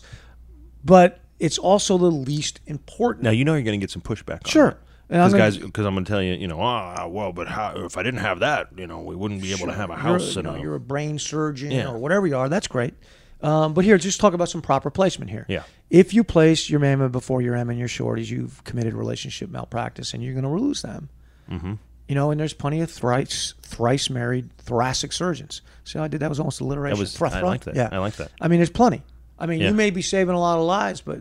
but 0.86 1.20
it's 1.38 1.58
also 1.58 1.98
the 1.98 2.10
least 2.10 2.62
important. 2.66 3.24
Now 3.26 3.32
you 3.32 3.44
know 3.44 3.54
you're 3.56 3.64
going 3.64 3.80
to 3.80 3.84
get 3.84 3.92
some 3.92 4.02
pushback. 4.02 4.46
on 4.46 4.50
Sure. 4.50 4.78
Because 5.08 5.34
guys, 5.34 5.58
because 5.58 5.86
I'm 5.86 5.94
going 5.94 6.04
to 6.06 6.10
tell 6.12 6.22
you, 6.22 6.34
you 6.34 6.48
know, 6.48 6.60
ah, 6.60 7.08
well, 7.08 7.32
but 7.32 7.48
how, 7.48 7.74
if 7.86 7.98
I 7.98 8.04
didn't 8.04 8.20
have 8.20 8.40
that, 8.40 8.70
you 8.78 8.88
know, 8.88 9.00
we 9.00 9.16
wouldn't 9.16 9.42
be 9.42 9.54
able 9.54 9.68
to 9.68 9.74
have 9.74 9.90
a 9.90 9.94
You're, 9.94 10.02
house. 10.02 10.36
you 10.36 10.42
know, 10.42 10.56
a, 10.56 10.60
you're 10.60 10.76
a 10.76 10.80
brain 10.82 11.18
surgeon 11.18 11.72
Yeah. 11.72 11.88
or 11.90 11.98
whatever 11.98 12.28
you 12.28 12.36
are. 12.36 12.50
That's 12.50 12.68
great. 12.68 12.94
Um, 13.42 13.74
but 13.74 13.86
here, 13.86 13.98
just 13.98 14.20
talk 14.20 14.34
about 14.34 14.50
some 14.50 14.62
proper 14.62 14.90
placement 14.90 15.32
here. 15.32 15.46
Yeah. 15.48 15.64
If 15.90 16.14
you 16.14 16.24
place 16.26 16.70
your 16.70 16.80
mammoth 16.82 17.12
before 17.14 17.42
your 17.42 17.56
M 17.56 17.70
and 17.70 17.80
your 17.80 17.88
shorties, 17.88 18.30
you've 18.30 18.62
committed 18.66 18.94
relationship 18.96 19.50
malpractice, 19.50 20.14
and 20.14 20.22
you're 20.24 20.34
going 20.34 20.44
to 20.44 20.50
lose 20.50 20.82
them. 20.82 21.10
Mm-hmm. 21.50 21.74
You 22.10 22.16
know, 22.16 22.32
and 22.32 22.40
there's 22.40 22.54
plenty 22.54 22.82
of 22.82 22.90
thrice 22.92 23.54
thrice 23.62 24.10
married 24.10 24.50
thoracic 24.58 25.14
surgeons. 25.14 25.62
See 25.84 26.00
I 26.00 26.08
did 26.08 26.20
that 26.22 26.30
was 26.30 26.40
almost 26.40 26.60
alliteration. 26.62 26.98
That 26.98 27.22
was- 27.22 27.34
I 27.34 27.42
like 27.42 27.64
that. 27.66 27.76
Yeah, 27.76 27.90
I 27.92 28.00
like 28.00 28.16
that. 28.16 28.32
I 28.42 28.48
mean, 28.48 28.60
there's 28.60 28.70
plenty. 28.70 29.04
I 29.40 29.46
mean, 29.46 29.60
Yeah. 29.62 29.68
you 29.70 29.74
may 29.76 29.90
be 29.92 30.02
saving 30.02 30.34
a 30.34 30.40
lot 30.40 30.58
of 30.58 30.66
lives, 30.66 31.00
but 31.02 31.20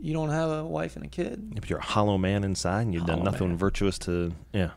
you 0.00 0.12
don't 0.12 0.30
have 0.30 0.50
a 0.50 0.64
wife 0.64 0.96
and 0.96 1.04
a 1.04 1.08
kid. 1.08 1.54
if 1.56 1.70
you're 1.70 1.78
a 1.78 1.82
hollow 1.84 2.18
man 2.18 2.44
inside 2.44 2.82
and 2.82 2.94
you've 2.94 3.06
done 3.06 3.22
nothing 3.24 3.48
man. 3.48 3.56
virtuous 3.56 3.98
to, 4.00 4.32
yeah, 4.52 4.70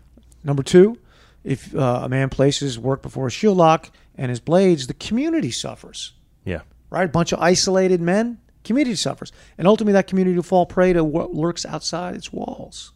Number 0.44 0.64
two, 0.64 0.98
if 1.44 1.76
uh, 1.76 2.02
a 2.04 2.10
man 2.10 2.30
places 2.30 2.80
work 2.80 3.02
before 3.02 3.28
a 3.28 3.32
shield 3.32 3.58
lock 3.58 3.90
and 4.16 4.30
his 4.30 4.40
blades, 4.40 4.88
the 4.88 4.94
community 4.94 5.52
suffers. 5.52 6.14
yeah, 6.46 6.62
right? 6.90 7.06
A 7.06 7.12
bunch 7.12 7.32
of 7.34 7.40
isolated 7.40 8.00
men, 8.00 8.38
community 8.64 8.96
suffers. 8.96 9.32
And 9.58 9.68
ultimately, 9.68 9.94
that 9.94 10.08
community 10.08 10.36
will 10.36 10.44
fall 10.44 10.66
prey 10.66 10.94
to 10.94 11.04
what 11.04 11.34
lurks 11.34 11.66
outside 11.66 12.16
its 12.16 12.32
walls. 12.32 12.94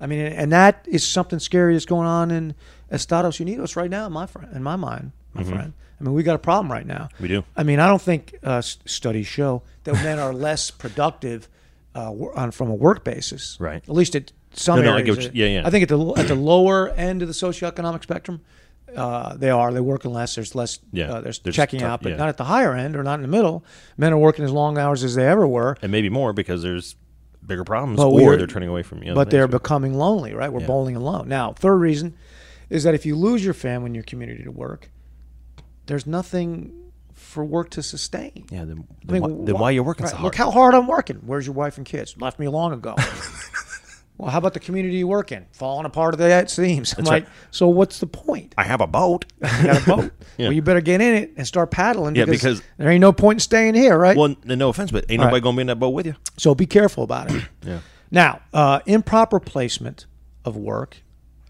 I 0.00 0.06
mean, 0.06 0.20
and 0.20 0.52
that 0.52 0.84
is 0.88 1.06
something 1.06 1.38
scary 1.38 1.74
that's 1.74 1.84
going 1.86 2.08
on 2.08 2.30
in 2.30 2.54
Estados 2.90 3.38
Unidos 3.38 3.76
right 3.76 3.88
now, 3.90 4.08
my 4.08 4.26
friend, 4.26 4.48
in 4.54 4.62
my 4.62 4.76
mind, 4.76 5.12
my 5.32 5.44
friend. 5.44 5.72
I 6.02 6.04
mean, 6.06 6.14
we 6.14 6.24
got 6.24 6.34
a 6.34 6.38
problem 6.40 6.70
right 6.72 6.86
now. 6.86 7.08
We 7.20 7.28
do. 7.28 7.44
I 7.56 7.62
mean, 7.62 7.78
I 7.78 7.86
don't 7.86 8.02
think 8.02 8.34
uh, 8.42 8.60
studies 8.60 9.28
show 9.28 9.62
that 9.84 9.94
men 9.94 10.18
are 10.18 10.34
less 10.34 10.70
productive 10.70 11.48
uh, 11.94 12.10
on, 12.34 12.50
from 12.50 12.70
a 12.70 12.74
work 12.74 13.04
basis. 13.04 13.56
Right. 13.60 13.82
At 13.84 13.94
least 13.94 14.16
at 14.16 14.32
some 14.52 14.80
No, 14.80 14.82
no, 14.82 14.88
I 14.90 14.92
areas. 15.00 15.16
get 15.16 15.24
what 15.26 15.34
you- 15.36 15.44
yeah, 15.46 15.60
yeah. 15.60 15.66
I 15.66 15.70
think 15.70 15.84
at 15.84 15.88
the 15.88 16.12
at 16.16 16.26
the 16.26 16.34
lower 16.34 16.88
end 16.90 17.22
of 17.22 17.28
the 17.28 17.34
socioeconomic 17.34 18.02
spectrum, 18.02 18.40
uh, 18.96 19.36
they 19.36 19.48
are. 19.50 19.72
They're 19.72 19.82
working 19.82 20.12
less. 20.12 20.34
There's 20.34 20.54
less. 20.56 20.80
Yeah, 20.92 21.12
Uh, 21.12 21.20
there's 21.20 21.38
there's 21.38 21.54
checking 21.54 21.80
tough- 21.80 21.90
out, 21.90 22.02
but 22.02 22.10
yeah. 22.10 22.16
not 22.16 22.28
at 22.28 22.36
the 22.36 22.44
higher 22.44 22.74
end 22.74 22.96
or 22.96 23.02
not 23.04 23.14
in 23.14 23.22
the 23.22 23.28
middle. 23.28 23.64
Men 23.96 24.12
are 24.12 24.18
working 24.18 24.44
as 24.44 24.50
long 24.50 24.76
hours 24.78 25.04
as 25.04 25.14
they 25.14 25.26
ever 25.26 25.46
were, 25.46 25.76
and 25.82 25.92
maybe 25.92 26.10
more 26.10 26.32
because 26.32 26.62
there's 26.62 26.96
bigger 27.46 27.64
problems, 27.64 27.96
But 27.98 28.08
or 28.08 28.36
they're 28.36 28.46
turning 28.46 28.68
away 28.68 28.82
from 28.82 29.02
you. 29.02 29.14
but 29.14 29.30
they're 29.30 29.48
becoming 29.48 29.94
lonely. 29.94 30.34
Right? 30.34 30.52
We're 30.52 30.60
Yeah. 30.60 30.66
bowling 30.66 30.96
alone. 30.96 31.28
Now, 31.28 31.52
third 31.52 31.76
reason 31.76 32.14
is 32.70 32.82
that 32.84 32.94
if 32.94 33.04
you 33.06 33.16
lose 33.16 33.44
your 33.44 33.54
family 33.54 33.86
and 33.86 33.94
your 33.94 34.04
community 34.04 34.42
to 34.44 34.50
work, 34.50 34.90
there's 35.92 36.06
nothing 36.06 36.72
for 37.12 37.44
work 37.44 37.68
to 37.70 37.82
sustain. 37.82 38.46
yeah. 38.50 38.64
Then, 38.64 38.88
I 39.08 39.12
mean, 39.12 39.22
why, 39.22 39.44
then 39.44 39.54
why, 39.58 39.68
are 39.68 39.72
you 39.72 39.82
working 39.82 40.04
right, 40.04 40.10
so 40.10 40.16
hard? 40.16 40.24
Look 40.24 40.34
how 40.34 40.50
hard 40.50 40.74
I'm 40.74 40.86
working. 40.86 41.16
Where's 41.26 41.46
your 41.46 41.54
wife 41.54 41.76
and 41.76 41.84
kids? 41.86 42.16
Left 42.18 42.38
me 42.38 42.48
long 42.48 42.72
ago. 42.72 42.94
well, 44.18 44.30
how 44.30 44.38
about 44.38 44.54
the 44.54 44.60
community 44.60 44.96
you 44.96 45.06
work 45.06 45.32
in? 45.32 45.44
Falling 45.52 45.84
apart 45.84 46.18
at 46.18 46.46
the 46.46 46.50
seams. 46.50 46.94
I'm 46.96 47.04
like, 47.14 47.24
right. 47.24 47.32
so 47.50 47.68
what's 47.68 47.98
the 48.00 48.06
point? 48.06 48.54
I 48.56 48.64
have 48.64 48.80
a 48.80 48.86
boat. 48.86 49.26
You 49.60 49.66
got 49.66 49.82
a 49.82 49.86
boat. 49.86 50.12
Yeah. 50.38 50.46
Well, 50.46 50.52
you 50.54 50.62
better 50.62 50.80
get 50.80 51.02
in 51.02 51.14
it 51.14 51.32
and 51.36 51.46
start 51.46 51.70
paddling. 51.70 52.16
Yeah, 52.16 52.24
because, 52.24 52.40
because- 52.40 52.62
there 52.78 52.88
ain't 52.90 53.02
no 53.02 53.12
point 53.12 53.36
in 53.36 53.40
staying 53.40 53.74
here, 53.74 53.98
right? 53.98 54.16
well, 54.16 54.34
no 54.44 54.70
offense, 54.70 54.90
but 54.90 55.04
ain't 55.10 55.20
All 55.20 55.26
nobody 55.26 55.34
right. 55.36 55.42
going 55.42 55.56
to 55.56 55.58
be 55.58 55.60
in 55.60 55.66
that 55.66 55.78
boat 55.78 55.90
with 55.90 56.06
you. 56.06 56.14
so 56.38 56.54
be 56.54 56.66
careful 56.66 57.04
about 57.04 57.30
it. 57.30 57.44
Yeah. 57.64 57.80
Now, 58.10 58.40
uh, 58.54 58.80
improper 58.86 59.38
placement 59.40 60.06
of 60.44 60.56
work 60.56 60.96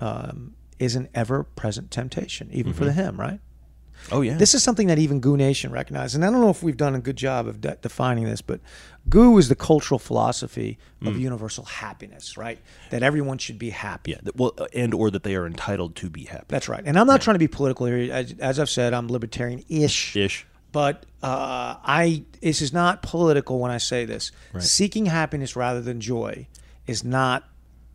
um, 0.01 0.55
is 0.79 0.97
an 0.97 1.09
ever-present 1.15 1.91
temptation, 1.91 2.49
even 2.53 2.73
for 2.73 2.85
the 2.85 2.93
hymn, 2.93 3.19
right? 3.19 3.41
Oh 4.11 4.21
yeah. 4.21 4.37
This 4.37 4.55
is 4.55 4.63
something 4.63 4.89
that 4.89 4.99
even 4.99 5.21
Goo 5.21 5.37
Nation 5.37 5.71
recognizes, 5.73 6.15
and 6.17 6.25
I 6.25 6.31
don't 6.31 6.41
know 6.41 6.51
if 6.51 6.63
we've 6.63 6.77
done 6.77 6.95
a 6.95 7.01
good 7.01 7.17
job 7.17 7.47
of 7.47 7.61
de- 7.61 7.77
defining 7.81 8.25
this, 8.25 8.43
but 8.43 8.61
Goo 9.09 9.39
is 9.39 9.49
the 9.49 9.55
cultural 9.55 9.99
philosophy 9.99 10.79
of 11.05 11.19
universal 11.19 11.65
happiness, 11.65 12.37
right? 12.37 12.59
That 12.91 13.03
everyone 13.03 13.39
should 13.39 13.59
be 13.59 13.71
happy. 13.71 14.13
yeah. 14.13 14.31
Well, 14.35 14.55
uh, 14.59 14.67
and 14.75 14.95
or 14.95 15.11
that 15.11 15.23
they 15.23 15.35
are 15.37 15.47
entitled 15.47 15.97
to 15.97 16.11
be 16.11 16.25
happy. 16.25 16.45
That's 16.49 16.69
right. 16.69 16.83
And 16.85 16.99
I'm 16.99 17.07
not 17.07 17.21
trying 17.23 17.35
to 17.35 17.39
be 17.41 17.49
political 17.49 17.87
here. 17.87 18.13
As, 18.13 18.35
as 18.39 18.59
I've 18.61 18.71
said, 18.71 18.93
I'm 18.95 19.09
libertarian-ish. 19.09 20.17
Ish. 20.17 20.47
But 20.73 21.05
uh, 21.23 21.77
I 21.85 22.25
this 22.41 22.63
is 22.63 22.73
not 22.73 23.03
political 23.03 23.59
when 23.59 23.71
I 23.71 23.79
say 23.79 24.05
this. 24.07 24.33
Seeking 24.59 25.07
happiness 25.07 25.55
rather 25.57 25.81
than 25.83 26.01
joy 26.01 26.49
is 26.87 27.05
not 27.05 27.45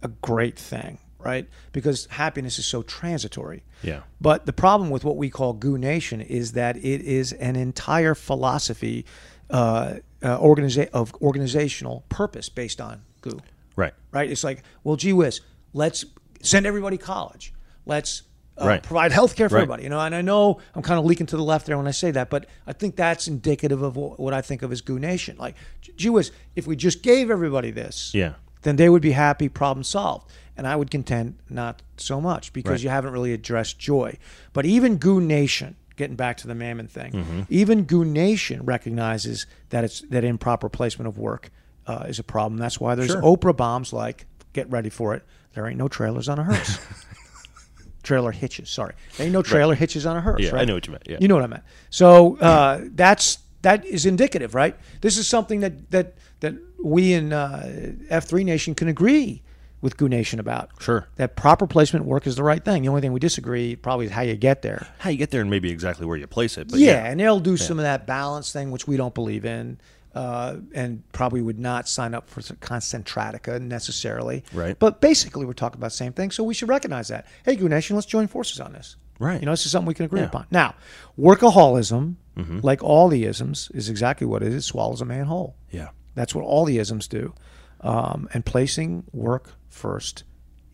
a 0.04 0.08
great 0.10 0.58
thing, 0.60 1.00
right? 1.20 1.48
Because 1.72 2.06
happiness 2.12 2.60
is 2.60 2.66
so 2.66 2.82
transitory. 2.84 3.64
Yeah. 3.84 4.02
But 4.22 4.46
the 4.46 4.54
problem 4.54 4.90
with 4.90 5.04
what 5.04 5.18
we 5.18 5.30
call 5.30 5.54
Goo 5.54 5.78
Nation 5.78 6.22
is 6.22 6.54
that 6.54 6.78
it 6.78 7.02
is 7.02 7.34
an 7.34 7.56
entire 7.56 8.16
philosophy 8.16 9.06
uh, 9.50 9.96
uh, 10.22 10.38
organiza- 10.40 10.90
of 10.92 11.14
organizational 11.22 12.04
purpose 12.10 12.50
based 12.50 12.82
on 12.82 13.02
Goo 13.22 13.40
Right. 13.76 13.94
right? 14.12 14.30
It's 14.30 14.44
like, 14.44 14.64
well, 14.84 14.96
gee 14.96 15.14
whiz, 15.14 15.42
let's 15.74 16.04
send 16.42 16.66
everybody 16.66 16.98
college. 16.98 17.54
Let's 17.86 18.24
uh, 18.60 18.66
Right. 18.68 18.82
provide 18.84 19.12
health 19.12 19.36
care 19.36 19.48
for 19.50 19.56
Right. 19.56 19.62
everybody. 19.62 19.84
You 19.84 19.90
know, 19.90 20.00
and 20.00 20.16
I 20.16 20.22
know 20.24 20.60
I'm 20.74 20.82
kind 20.82 21.00
of 21.00 21.06
leaking 21.06 21.28
to 21.28 21.38
the 21.38 21.44
left 21.44 21.68
there 21.68 21.78
when 21.78 21.88
I 21.88 21.92
say 21.92 22.10
that, 22.12 22.30
but 22.32 22.48
I 22.66 22.74
think 22.74 22.96
that's 22.96 23.28
indicative 23.28 23.82
of 23.84 23.96
what, 23.96 24.20
what 24.20 24.34
I 24.34 24.42
think 24.42 24.64
of 24.64 24.72
as 24.72 24.82
Goo 24.82 24.98
Nation. 25.00 25.38
Like, 25.38 25.56
gee 25.96 26.10
whiz, 26.10 26.32
if 26.56 26.66
we 26.68 26.76
just 26.76 27.04
gave 27.04 27.30
everybody 27.30 27.70
this, 27.72 28.12
Yeah. 28.16 28.34
then 28.64 28.76
they 28.76 28.90
would 28.90 29.04
be 29.04 29.12
happy, 29.12 29.48
problem 29.48 29.84
solved. 29.84 30.30
And 30.58 30.68
I 30.68 30.76
would 30.76 30.90
contend 30.92 31.36
not 31.50 31.82
so 31.98 32.20
much 32.20 32.52
because 32.52 32.72
Right. 32.72 32.84
you 32.84 32.90
haven't 32.90 33.14
really 33.14 33.32
addressed 33.32 33.78
joy. 33.80 34.18
But 34.54 34.66
even 34.66 34.98
Goo 34.98 35.22
Nation, 35.22 35.76
getting 35.96 36.16
back 36.16 36.38
to 36.38 36.48
the 36.48 36.56
Mammon 36.56 36.88
thing, 36.88 37.12
Mm-hmm. 37.14 37.42
even 37.50 37.84
Goo 37.84 38.04
Nation 38.04 38.66
recognizes 38.66 39.46
that 39.70 39.84
it's 39.84 40.02
that 40.10 40.24
improper 40.24 40.68
placement 40.70 41.08
of 41.08 41.18
work 41.18 41.52
uh, 41.86 42.06
is 42.08 42.18
a 42.20 42.24
problem. 42.24 42.58
That's 42.60 42.80
why 42.80 42.96
there's 42.96 43.12
Sure. 43.12 43.22
Oprah 43.22 43.56
bombs 43.56 43.94
like, 43.94 44.26
get 44.54 44.70
ready 44.72 44.90
for 44.90 45.14
it. 45.14 45.24
There 45.54 45.66
ain't 45.68 45.78
no 45.78 45.88
trailers 45.88 46.28
on 46.28 46.40
a 46.40 46.44
hearse. 46.44 46.80
trailer 48.04 48.32
hitches. 48.32 48.70
Sorry, 48.70 48.94
there 49.18 49.26
ain't 49.26 49.34
no 49.34 49.42
trailer 49.42 49.76
hitches 49.76 50.06
on 50.06 50.18
a 50.18 50.22
hearse. 50.22 50.42
Yeah, 50.42 50.56
I 50.56 50.66
know 50.66 50.76
what 50.76 50.88
you 50.88 50.92
meant, 50.92 51.04
yeah. 51.08 51.18
you 51.20 51.28
know 51.28 51.36
what 51.36 51.44
I 51.44 51.48
meant. 51.48 51.64
So 51.90 52.38
uh, 52.38 52.82
that's 52.96 53.40
that 53.64 53.86
is 53.86 54.06
indicative, 54.06 54.56
right? 54.56 54.76
This 55.02 55.18
is 55.18 55.28
something 55.28 55.60
that 55.62 55.92
that 55.92 56.14
that 56.40 56.56
we 56.84 57.14
in 57.14 57.34
uh, 57.34 57.92
F 58.10 58.26
three 58.26 58.44
Nation 58.44 58.76
can 58.76 58.88
agree 58.88 59.42
with 59.82 59.96
Goo 59.98 60.10
Nation 60.10 60.40
about. 60.40 60.72
Sure. 60.80 61.08
that 61.18 61.36
proper 61.36 61.68
placement 61.68 62.06
work 62.06 62.26
is 62.26 62.36
the 62.36 62.44
right 62.44 62.64
thing. 62.64 62.82
The 62.84 62.90
only 62.90 63.02
thing 63.02 63.14
we 63.14 63.20
disagree 63.20 63.76
probably 63.76 64.08
is 64.08 64.12
how 64.12 64.22
you 64.24 64.36
get 64.36 64.62
there. 64.64 64.88
How 65.00 65.10
you 65.10 65.18
get 65.18 65.30
there 65.32 65.42
and 65.42 65.50
maybe 65.50 65.72
exactly 65.72 66.06
where 66.06 66.18
you 66.18 66.26
place 66.28 66.58
it. 66.58 66.70
But 66.70 66.80
yeah, 66.80 67.04
yeah. 67.04 67.06
and 67.12 67.20
they'll 67.20 67.40
do 67.40 67.58
some 67.58 67.78
of 67.80 67.84
that 67.84 68.08
balance 68.08 68.52
thing, 68.52 68.72
which 68.72 68.88
we 68.88 68.98
don't 68.98 69.14
believe 69.14 69.46
in. 69.46 69.80
Uh, 70.16 70.58
and 70.74 71.04
probably 71.12 71.42
would 71.44 71.60
not 71.60 71.88
sign 71.88 72.16
up 72.16 72.28
for 72.28 72.42
concentratica 72.42 73.62
necessarily. 73.62 74.44
Right. 74.52 74.80
But 74.80 75.00
basically, 75.00 75.46
we're 75.46 75.54
talking 75.54 75.78
about 75.80 75.92
the 75.92 75.96
same 75.98 76.12
thing, 76.14 76.32
so 76.32 76.44
we 76.44 76.56
should 76.56 76.70
recognize 76.70 77.10
that. 77.10 77.28
Hey, 77.46 77.56
Goo 77.56 77.70
Nation, 77.70 77.96
let's 77.96 78.08
join 78.08 78.26
forces 78.28 78.60
on 78.60 78.74
this. 78.74 78.96
Right. 79.20 79.40
You 79.40 79.46
know, 79.46 79.52
this 79.52 79.68
is 79.68 79.72
something 79.72 79.86
we 79.88 79.94
can 79.94 80.06
agree 80.06 80.22
Yeah. 80.22 80.26
upon. 80.28 80.48
Now, 80.50 80.74
workaholism, 81.20 82.16
like 82.64 82.84
all 82.84 83.10
the 83.10 83.26
isms, 83.26 83.70
is 83.74 83.90
exactly 83.90 84.26
what 84.28 84.42
it 84.44 84.50
is. 84.50 84.56
It 84.56 84.62
swallows 84.62 85.02
a 85.02 85.06
man 85.06 85.26
whole. 85.26 85.56
Yeah. 85.72 85.90
That's 86.16 86.34
what 86.34 86.44
all 86.44 86.66
the 86.66 86.78
isms 86.80 87.08
do. 87.08 87.34
Um, 87.82 88.28
and 88.34 88.46
placing 88.46 89.04
work 89.12 89.54
first 89.70 90.24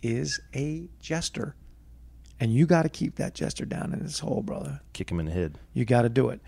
is 0.02 0.40
a 0.56 0.90
jester. 1.00 1.56
And 2.40 2.54
you 2.54 2.66
got 2.66 2.84
to 2.84 2.90
keep 2.90 3.16
that 3.16 3.34
jester 3.36 3.66
down 3.66 3.94
in 3.94 4.02
his 4.02 4.20
hole, 4.20 4.42
brother. 4.42 4.82
Kick 4.94 5.12
him 5.12 5.20
in 5.20 5.28
the 5.28 5.32
head. 5.32 5.60
You 5.74 5.86
got 5.86 6.02
to 6.04 6.10
do 6.10 6.30
it. 6.30 6.42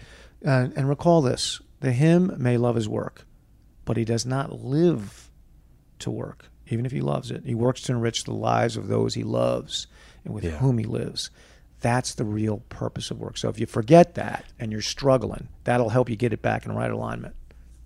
Uh, 0.46 0.68
and 0.76 0.90
recall 0.90 1.22
this 1.22 1.62
the 1.80 1.92
him 1.92 2.34
may 2.38 2.58
love 2.58 2.76
his 2.76 2.90
work, 2.90 3.26
but 3.86 3.98
he 3.98 4.06
does 4.06 4.26
not 4.26 4.62
live 4.64 5.30
to 6.00 6.10
work, 6.12 6.50
even 6.68 6.86
if 6.86 6.92
he 6.92 7.02
loves 7.02 7.32
it. 7.32 7.44
He 7.46 7.56
works 7.56 7.82
to 7.84 7.94
enrich 7.94 8.24
the 8.24 8.34
lives 8.34 8.76
of 8.78 8.88
those 8.88 9.14
he 9.14 9.24
loves 9.24 9.88
and 10.24 10.34
with 10.34 10.44
Yeah. 10.44 10.58
whom 10.58 10.78
he 10.78 10.86
lives. 10.86 11.30
That's 11.82 12.16
the 12.16 12.26
real 12.26 12.58
purpose 12.70 13.12
of 13.12 13.20
work. 13.20 13.38
So 13.38 13.50
if 13.50 13.60
you 13.60 13.66
forget 13.66 14.16
that 14.16 14.46
and 14.60 14.72
you're 14.72 14.82
struggling, 14.82 15.50
that'll 15.66 15.90
help 15.90 16.10
you 16.10 16.16
get 16.16 16.34
it 16.34 16.42
back 16.42 16.66
in 16.66 16.72
right 16.74 16.90
alignment. 16.92 17.36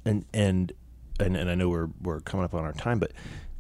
And 0.06 0.26
and 0.34 0.72
and, 1.20 1.36
and 1.36 1.50
I 1.50 1.56
know 1.56 1.70
we're 1.70 1.90
we're 2.02 2.20
coming 2.22 2.44
up 2.46 2.54
on 2.54 2.64
our 2.64 2.74
time, 2.74 3.00
but 3.00 3.12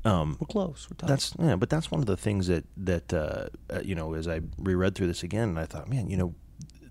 um, 0.05 0.37
We're 0.39 0.47
close. 0.47 0.87
We're 0.89 0.95
tight. 0.97 1.07
That's 1.07 1.33
yeah, 1.39 1.55
but 1.55 1.69
that's 1.69 1.91
one 1.91 1.99
of 1.99 2.05
the 2.07 2.17
things 2.17 2.47
that 2.47 2.65
that 2.77 3.13
uh, 3.13 3.47
uh, 3.69 3.81
you 3.83 3.95
know 3.95 4.13
as 4.13 4.27
I 4.27 4.41
reread 4.57 4.95
through 4.95 5.07
this 5.07 5.23
again, 5.23 5.49
and 5.49 5.59
I 5.59 5.65
thought, 5.65 5.89
man, 5.89 6.09
you 6.09 6.17
know, 6.17 6.33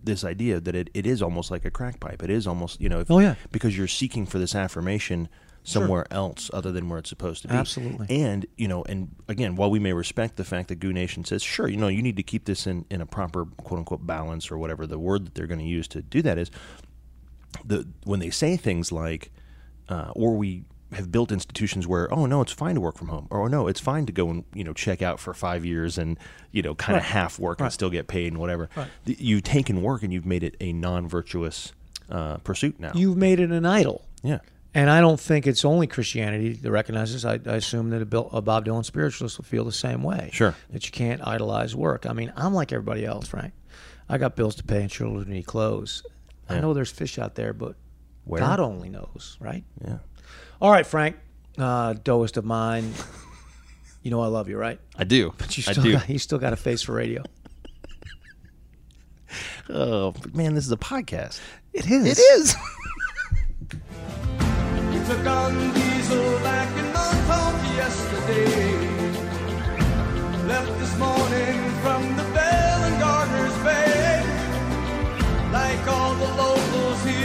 this 0.04 0.24
idea 0.24 0.61
that 0.61 0.74
it, 0.74 0.90
it 0.94 1.07
is 1.07 1.22
almost 1.22 1.50
like 1.50 1.64
a 1.64 1.70
crack 1.70 2.00
pipe. 2.00 2.22
It 2.22 2.31
is 2.31 2.46
almost 2.46 2.81
you 2.81 2.88
know, 2.88 3.00
if, 3.00 3.11
Oh, 3.11 3.18
yeah. 3.18 3.35
because 3.50 3.76
you're 3.76 3.88
seeking 3.88 4.26
for 4.26 4.38
this 4.38 4.54
affirmation 4.54 5.28
somewhere 5.64 6.07
else 6.11 6.50
other 6.54 6.72
than 6.72 6.88
where 6.88 6.98
it's 6.98 7.11
supposed 7.11 7.42
to 7.42 7.48
be. 7.48 7.54
Absolutely. 7.54 8.07
And, 8.09 8.46
you 8.57 8.68
know, 8.68 8.85
and 8.85 9.14
again, 9.28 9.54
while 9.54 9.70
we 9.70 9.78
may 9.78 9.92
respect 9.92 10.37
the 10.37 10.44
fact 10.44 10.68
that 10.68 10.76
Goo 10.76 10.94
Nation 10.94 11.26
says, 11.26 11.42
sure, 11.42 11.68
you 11.68 11.76
know, 11.76 11.88
you 11.88 12.00
need 12.00 12.16
to 12.16 12.22
keep 12.22 12.46
this 12.46 12.66
in, 12.66 12.87
in 12.90 13.02
a 13.02 13.07
proper 13.07 13.44
quote 13.44 13.78
unquote 13.81 14.07
balance 14.07 14.50
or 14.50 14.57
whatever 14.57 14.87
the 14.87 14.98
word 14.98 15.26
that 15.26 15.35
they're 15.35 15.46
going 15.48 15.59
to 15.61 15.66
use 15.66 15.87
to 15.88 16.00
do 16.00 16.22
that 16.22 16.38
is, 16.38 16.50
the 17.66 17.87
when 18.04 18.20
they 18.20 18.31
say 18.31 18.57
things 18.57 18.92
like, 18.92 19.31
uh, 19.88 20.11
or 20.14 20.37
we 20.37 20.64
have 20.92 21.12
built 21.12 21.31
institutions 21.31 21.87
where, 21.87 22.12
oh 22.12 22.24
no, 22.27 22.40
it's 22.40 22.53
fine 22.53 22.74
to 22.74 22.81
work 22.81 22.96
from 22.96 23.09
home, 23.09 23.27
or 23.31 23.42
oh 23.42 23.46
no, 23.46 23.66
it's 23.68 23.81
fine 23.81 24.07
to 24.07 24.12
go 24.12 24.31
and 24.31 24.44
you 24.55 24.64
know 24.64 24.72
check 24.72 25.03
out 25.03 25.20
for 25.20 25.35
five 25.35 25.64
years 25.64 25.98
and 25.98 26.18
you 26.51 26.62
know 26.62 26.74
kind 26.74 26.96
of 26.96 27.03
Right. 27.03 27.11
half 27.12 27.38
work 27.38 27.59
and 27.61 27.66
Right. 27.66 27.72
still 27.72 27.90
get 27.90 28.07
paid 28.09 28.29
and 28.29 28.38
whatever. 28.38 28.70
Right. 28.74 28.88
You've 29.05 29.42
taken 29.42 29.83
work 29.83 30.03
and 30.03 30.12
you've 30.12 30.24
made 30.27 30.42
it 30.42 30.57
a 30.61 30.72
non-virtuous 30.72 31.72
uh, 32.11 32.38
pursuit 32.38 32.81
now. 32.81 32.92
You've 32.94 33.16
made 33.18 33.38
it 33.40 33.51
an 33.51 33.66
idol. 33.66 34.07
yeah. 34.22 34.38
And 34.74 34.90
I 34.90 35.01
don't 35.01 35.18
think 35.18 35.46
it's 35.46 35.64
only 35.64 35.87
Christianity 35.87 36.53
that 36.53 36.70
recognizes. 36.70 37.24
I, 37.24 37.35
I 37.46 37.57
assume 37.57 37.88
that 37.90 38.03
a, 38.03 38.07
Bill, 38.07 38.29
a 38.33 38.40
Bob 38.42 38.66
Dylan 38.66 38.85
spiritualist 38.85 39.38
will 39.38 39.44
feel 39.46 39.64
the 39.64 39.72
same 39.72 40.03
way. 40.03 40.29
Sure. 40.33 40.55
That 40.70 40.85
you 40.85 40.92
can't 40.92 41.27
idolize 41.27 41.74
work. 41.74 42.05
I 42.07 42.12
mean, 42.12 42.33
I'm 42.37 42.53
like 42.55 42.70
everybody 42.72 43.05
else, 43.05 43.33
right 43.33 43.53
I 44.11 44.18
got 44.18 44.37
bills 44.37 44.55
to 44.57 44.64
pay 44.64 44.83
and 44.83 44.90
children 44.90 45.24
to 45.24 45.31
need 45.31 45.46
clothes. 45.46 46.03
I 46.48 46.61
know 46.61 46.74
there's 46.74 46.90
fish 46.92 47.18
out 47.18 47.35
there, 47.35 47.53
but 47.53 47.77
Where? 48.28 48.40
God 48.40 48.60
only 48.60 48.88
knows, 48.90 49.36
right? 49.40 49.64
Yeah. 49.84 49.98
All 50.60 50.70
right, 50.70 50.86
Frank, 50.86 51.16
uh, 51.56 51.94
doest 51.94 52.36
of 52.36 52.44
mine. 52.44 52.92
You 54.02 54.10
know 54.12 54.20
I 54.20 54.26
love 54.28 54.48
you, 54.48 54.56
right? 54.56 54.78
I 54.96 55.04
do. 55.04 55.34
But 55.38 55.56
you 55.58 55.64
I 55.66 55.72
still 55.72 55.82
do. 55.84 55.92
got, 55.94 56.08
you 56.08 56.18
still 56.18 56.38
got 56.38 56.52
a 56.52 56.56
face 56.56 56.82
for 56.82 56.92
radio. 56.92 57.22
Oh 59.70 60.14
man, 60.32 60.54
this 60.54 60.64
is 60.66 60.72
a 60.72 60.76
podcast. 60.76 61.40
It 61.72 61.86
is. 61.90 62.06
It 62.06 62.18
is. 62.18 62.54
We 64.90 65.14
took 65.14 65.26
on 65.26 65.72
diesel 65.74 66.38
back 66.40 66.68
in 66.78 66.92
Montauk 66.92 67.62
yesterday. 67.76 68.72
Left 70.46 70.78
this 70.78 70.98
morning 70.98 71.70
from 71.82 72.16
the 72.16 72.24
Bell 72.34 72.82
and 72.84 72.98
Gardner's 73.00 73.56
Bay. 73.64 74.22
Like 75.52 75.86
all 75.88 76.14
the 76.14 76.28
locals 76.42 77.02
here, 77.04 77.17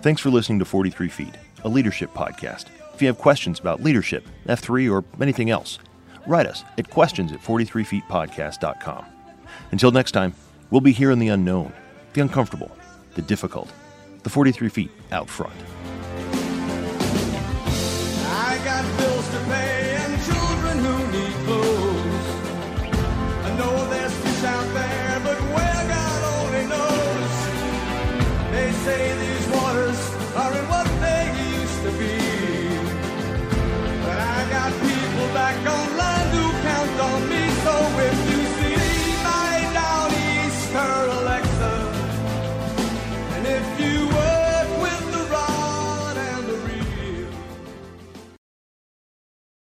Thanks 0.00 0.20
for 0.22 0.30
listening 0.30 0.60
to 0.60 0.64
43 0.64 1.08
Feet, 1.08 1.34
a 1.64 1.68
leadership 1.68 2.14
podcast. 2.14 2.66
If 2.94 3.02
you 3.02 3.08
have 3.08 3.18
questions 3.18 3.58
about 3.58 3.82
leadership, 3.82 4.24
F3, 4.46 4.90
or 4.92 5.04
anything 5.20 5.50
else, 5.50 5.78
write 6.26 6.46
us 6.46 6.64
at 6.78 6.88
questions 6.88 7.32
at 7.32 7.40
43feetpodcast.com. 7.40 9.06
Until 9.72 9.90
next 9.90 10.12
time, 10.12 10.34
we'll 10.70 10.80
be 10.80 10.92
here 10.92 11.10
in 11.10 11.18
the 11.18 11.28
unknown, 11.28 11.72
the 12.12 12.20
uncomfortable, 12.20 12.70
the 13.14 13.22
difficult, 13.22 13.72
the 14.22 14.30
43 14.30 14.68
feet 14.68 14.90
out 15.10 15.28
front. 15.28 15.54